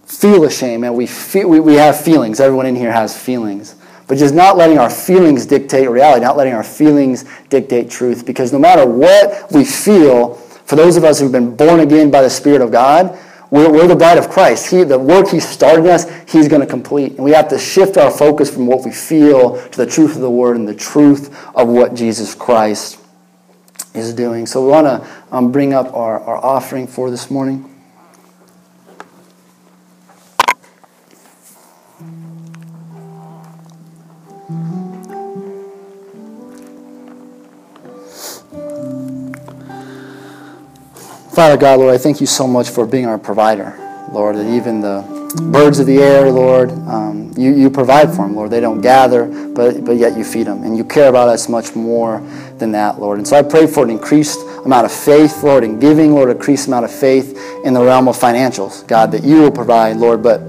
feel 0.05 0.45
ashamed 0.45 0.85
and 0.85 0.95
we, 0.95 1.07
feel, 1.07 1.49
we, 1.49 1.61
we 1.61 1.75
have 1.75 2.01
feelings. 2.01 2.41
Everyone 2.41 2.67
in 2.67 2.77
here 2.77 2.93
has 2.93 3.17
feelings. 3.17 3.76
But 4.07 4.19
just 4.19 4.35
not 4.35 4.57
letting 4.57 4.79
our 4.79 4.91
feelings 4.91 5.47
dictate 5.47 5.89
reality, 5.91 6.25
not 6.25 6.37
letting 6.37 6.53
our 6.53 6.63
feelings 6.63 7.25
dictate 7.49 7.91
truth. 7.91 8.25
Because 8.25 8.53
no 8.53 8.59
matter 8.59 8.87
what 8.87 9.51
we 9.51 9.65
feel, 9.65 10.35
for 10.35 10.77
those 10.77 10.97
of 10.97 11.05
us 11.05 11.19
who've 11.19 11.33
been 11.33 11.57
born 11.57 11.81
again 11.81 12.11
by 12.11 12.23
the 12.23 12.31
Spirit 12.31 12.61
of 12.61 12.71
God, 12.71 13.19
we're, 13.51 13.71
we're 13.71 13.87
the 13.87 13.97
bride 13.97 14.19
of 14.19 14.29
Christ. 14.29 14.71
He, 14.71 14.85
the 14.85 14.99
work 14.99 15.29
He 15.29 15.41
started 15.41 15.85
in 15.85 15.91
us, 15.91 16.11
He's 16.29 16.49
going 16.49 16.61
to 16.61 16.67
complete. 16.67 17.13
And 17.13 17.25
we 17.25 17.33
have 17.33 17.49
to 17.49 17.59
shift 17.59 17.97
our 17.97 18.11
focus 18.11 18.53
from 18.53 18.67
what 18.67 18.85
we 18.85 18.93
feel 18.93 19.61
to 19.71 19.77
the 19.77 19.87
truth 19.87 20.15
of 20.15 20.21
the 20.21 20.31
Word 20.31 20.57
and 20.57 20.69
the 20.69 20.75
truth 20.75 21.37
of 21.55 21.69
what 21.69 21.95
Jesus 21.95 22.35
Christ 22.35 23.01
is 23.95 24.13
doing. 24.13 24.47
So 24.47 24.65
we 24.65 24.71
want 24.71 24.87
to 24.87 25.09
um, 25.31 25.53
bring 25.53 25.73
up 25.73 25.93
our, 25.95 26.21
our 26.21 26.37
offering 26.37 26.87
for 26.87 27.11
this 27.11 27.31
morning. 27.31 27.76
Father 41.37 41.59
God, 41.59 41.81
Lord, 41.81 41.95
I 41.95 41.99
thank 41.99 42.23
you 42.23 42.27
so 42.27 42.47
much 42.47 42.71
for 42.71 42.87
being 42.87 43.05
our 43.05 43.19
provider, 43.19 43.77
Lord, 44.11 44.37
that 44.37 44.47
even 44.47 44.81
the 44.81 45.03
birds 45.53 45.79
of 45.79 45.85
the 45.85 45.99
air, 45.99 46.31
Lord, 46.31 46.71
um, 46.71 47.31
you, 47.37 47.55
you 47.55 47.69
provide 47.69 48.09
for 48.09 48.23
them, 48.23 48.35
Lord. 48.35 48.51
They 48.51 48.61
don't 48.61 48.81
gather, 48.81 49.27
but, 49.53 49.85
but 49.85 49.99
yet 49.99 50.17
you 50.17 50.25
feed 50.25 50.47
them. 50.47 50.63
And 50.63 50.79
you 50.79 50.83
care 50.83 51.11
about 51.11 51.29
us 51.29 51.47
much 51.51 51.77
more 51.77 52.21
than 52.57 52.73
that, 52.73 53.01
Lord. 53.01 53.19
And 53.19 53.29
so 53.29 53.37
I 53.37 53.43
pray 53.43 53.67
for 53.67 53.85
an 53.85 53.91
increased 53.91 54.41
amount 54.65 54.87
of 54.87 54.93
faith, 54.93 55.43
Lord, 55.43 55.63
in 55.63 55.79
giving, 55.79 56.15
Lord, 56.15 56.31
increased 56.31 56.69
amount 56.69 56.87
of 56.87 56.91
faith 56.91 57.39
in 57.65 57.75
the 57.75 57.85
realm 57.85 58.09
of 58.09 58.17
financials, 58.17 58.87
God, 58.87 59.13
that 59.13 59.23
you 59.23 59.43
will 59.43 59.53
provide, 59.53 59.99
Lord. 59.99 60.23
But 60.23 60.41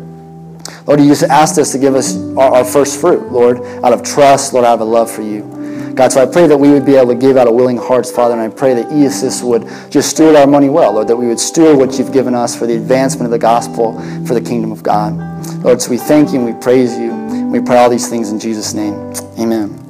Lord, 0.88 1.02
you 1.02 1.08
just 1.10 1.24
asked 1.24 1.58
us 1.58 1.74
to 1.74 1.80
give 1.80 1.96
us 1.96 2.16
our, 2.38 2.60
our 2.60 2.64
first 2.64 3.02
fruit, 3.02 3.30
Lord, 3.30 3.58
out 3.84 3.92
of 3.92 4.04
trust, 4.04 4.54
Lord, 4.54 4.64
out 4.64 4.76
of 4.76 4.80
a 4.80 4.86
love 4.86 5.12
for 5.12 5.22
you. 5.22 5.57
God, 5.98 6.12
so 6.12 6.22
I 6.22 6.32
pray 6.32 6.46
that 6.46 6.56
we 6.56 6.70
would 6.70 6.86
be 6.86 6.94
able 6.94 7.08
to 7.08 7.16
give 7.16 7.38
out 7.38 7.48
of 7.48 7.56
willing 7.56 7.76
hearts, 7.76 8.12
Father, 8.12 8.36
and 8.36 8.42
I 8.42 8.56
pray 8.56 8.76
that 8.76 8.92
e-assist 8.92 9.44
would 9.44 9.68
just 9.90 10.12
steward 10.12 10.36
our 10.36 10.46
money 10.46 10.70
well, 10.70 10.94
Lord, 10.94 11.08
that 11.08 11.16
we 11.16 11.26
would 11.26 11.40
steward 11.40 11.76
what 11.76 11.98
you've 11.98 12.14
given 12.14 12.36
us 12.36 12.56
for 12.56 12.68
the 12.68 12.76
advancement 12.76 13.26
of 13.26 13.32
the 13.32 13.40
gospel, 13.40 14.00
for 14.28 14.36
the 14.36 14.42
kingdom 14.42 14.72
of 14.72 14.84
God. 14.84 15.18
Lord, 15.64 15.82
so 15.82 15.90
we 15.90 15.98
thank 15.98 16.34
you 16.34 16.36
and 16.36 16.46
we 16.46 16.62
praise 16.62 16.96
you. 16.96 17.16
We 17.52 17.60
pray 17.62 17.80
all 17.80 17.90
these 17.90 18.08
things 18.08 18.30
in 18.30 18.40
Jesus' 18.40 18.76
name. 18.76 18.94
Amen. 19.40 19.87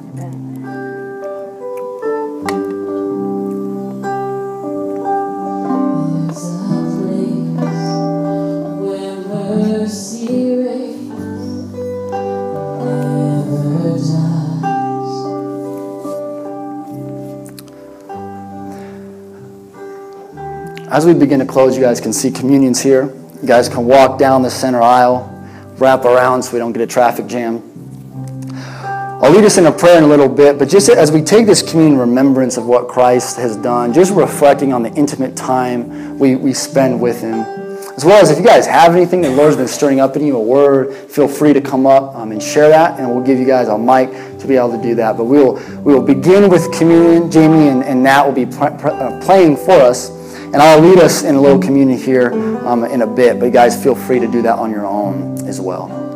As 20.90 21.04
we 21.04 21.12
begin 21.12 21.38
to 21.40 21.44
close, 21.44 21.76
you 21.76 21.82
guys 21.82 22.00
can 22.00 22.14
see 22.14 22.30
communions 22.30 22.80
here. 22.80 23.14
You 23.42 23.46
guys 23.46 23.68
can 23.68 23.84
walk 23.84 24.18
down 24.18 24.40
the 24.40 24.48
center 24.48 24.80
aisle, 24.80 25.28
wrap 25.76 26.06
around 26.06 26.42
so 26.42 26.54
we 26.54 26.58
don't 26.58 26.72
get 26.72 26.80
a 26.80 26.86
traffic 26.86 27.26
jam. 27.26 27.62
I'll 29.20 29.30
lead 29.30 29.44
us 29.44 29.58
in 29.58 29.66
a 29.66 29.72
prayer 29.72 29.98
in 29.98 30.04
a 30.04 30.06
little 30.06 30.30
bit, 30.30 30.58
but 30.58 30.70
just 30.70 30.88
as 30.88 31.12
we 31.12 31.20
take 31.20 31.44
this 31.44 31.60
communion 31.60 31.98
remembrance 31.98 32.56
of 32.56 32.64
what 32.64 32.88
Christ 32.88 33.36
has 33.36 33.54
done, 33.56 33.92
just 33.92 34.14
reflecting 34.14 34.72
on 34.72 34.82
the 34.82 34.90
intimate 34.94 35.36
time 35.36 36.18
we, 36.18 36.36
we 36.36 36.54
spend 36.54 36.98
with 36.98 37.20
Him. 37.20 37.40
As 37.98 38.06
well 38.06 38.22
as 38.22 38.30
if 38.30 38.38
you 38.38 38.44
guys 38.44 38.66
have 38.66 38.96
anything 38.96 39.20
the 39.20 39.28
Lord's 39.28 39.56
been 39.56 39.68
stirring 39.68 40.00
up 40.00 40.16
in 40.16 40.24
you, 40.24 40.36
a 40.36 40.42
word, 40.42 40.94
feel 41.10 41.28
free 41.28 41.52
to 41.52 41.60
come 41.60 41.84
up 41.86 42.14
um, 42.14 42.32
and 42.32 42.42
share 42.42 42.70
that, 42.70 42.98
and 42.98 43.10
we'll 43.10 43.24
give 43.24 43.38
you 43.38 43.46
guys 43.46 43.68
a 43.68 43.76
mic 43.76 44.08
to 44.38 44.46
be 44.46 44.56
able 44.56 44.70
to 44.70 44.82
do 44.82 44.94
that. 44.94 45.18
But 45.18 45.24
we 45.24 45.36
will, 45.36 45.56
we 45.82 45.92
will 45.92 46.02
begin 46.02 46.48
with 46.48 46.72
communion. 46.72 47.30
Jamie 47.30 47.68
and, 47.68 47.84
and 47.84 48.02
Nat 48.02 48.24
will 48.24 48.32
be 48.32 48.46
pl- 48.46 48.68
uh, 48.68 49.20
playing 49.22 49.56
for 49.58 49.72
us. 49.72 50.17
And 50.48 50.56
I'll 50.56 50.80
lead 50.80 50.98
us 50.98 51.24
in 51.24 51.34
a 51.34 51.40
little 51.40 51.58
communion 51.58 51.98
here 51.98 52.32
um, 52.66 52.84
in 52.84 53.02
a 53.02 53.06
bit, 53.06 53.38
but 53.38 53.44
you 53.46 53.52
guys, 53.52 53.80
feel 53.82 53.94
free 53.94 54.18
to 54.18 54.26
do 54.26 54.40
that 54.42 54.58
on 54.58 54.70
your 54.70 54.86
own 54.86 55.46
as 55.46 55.60
well. 55.60 56.07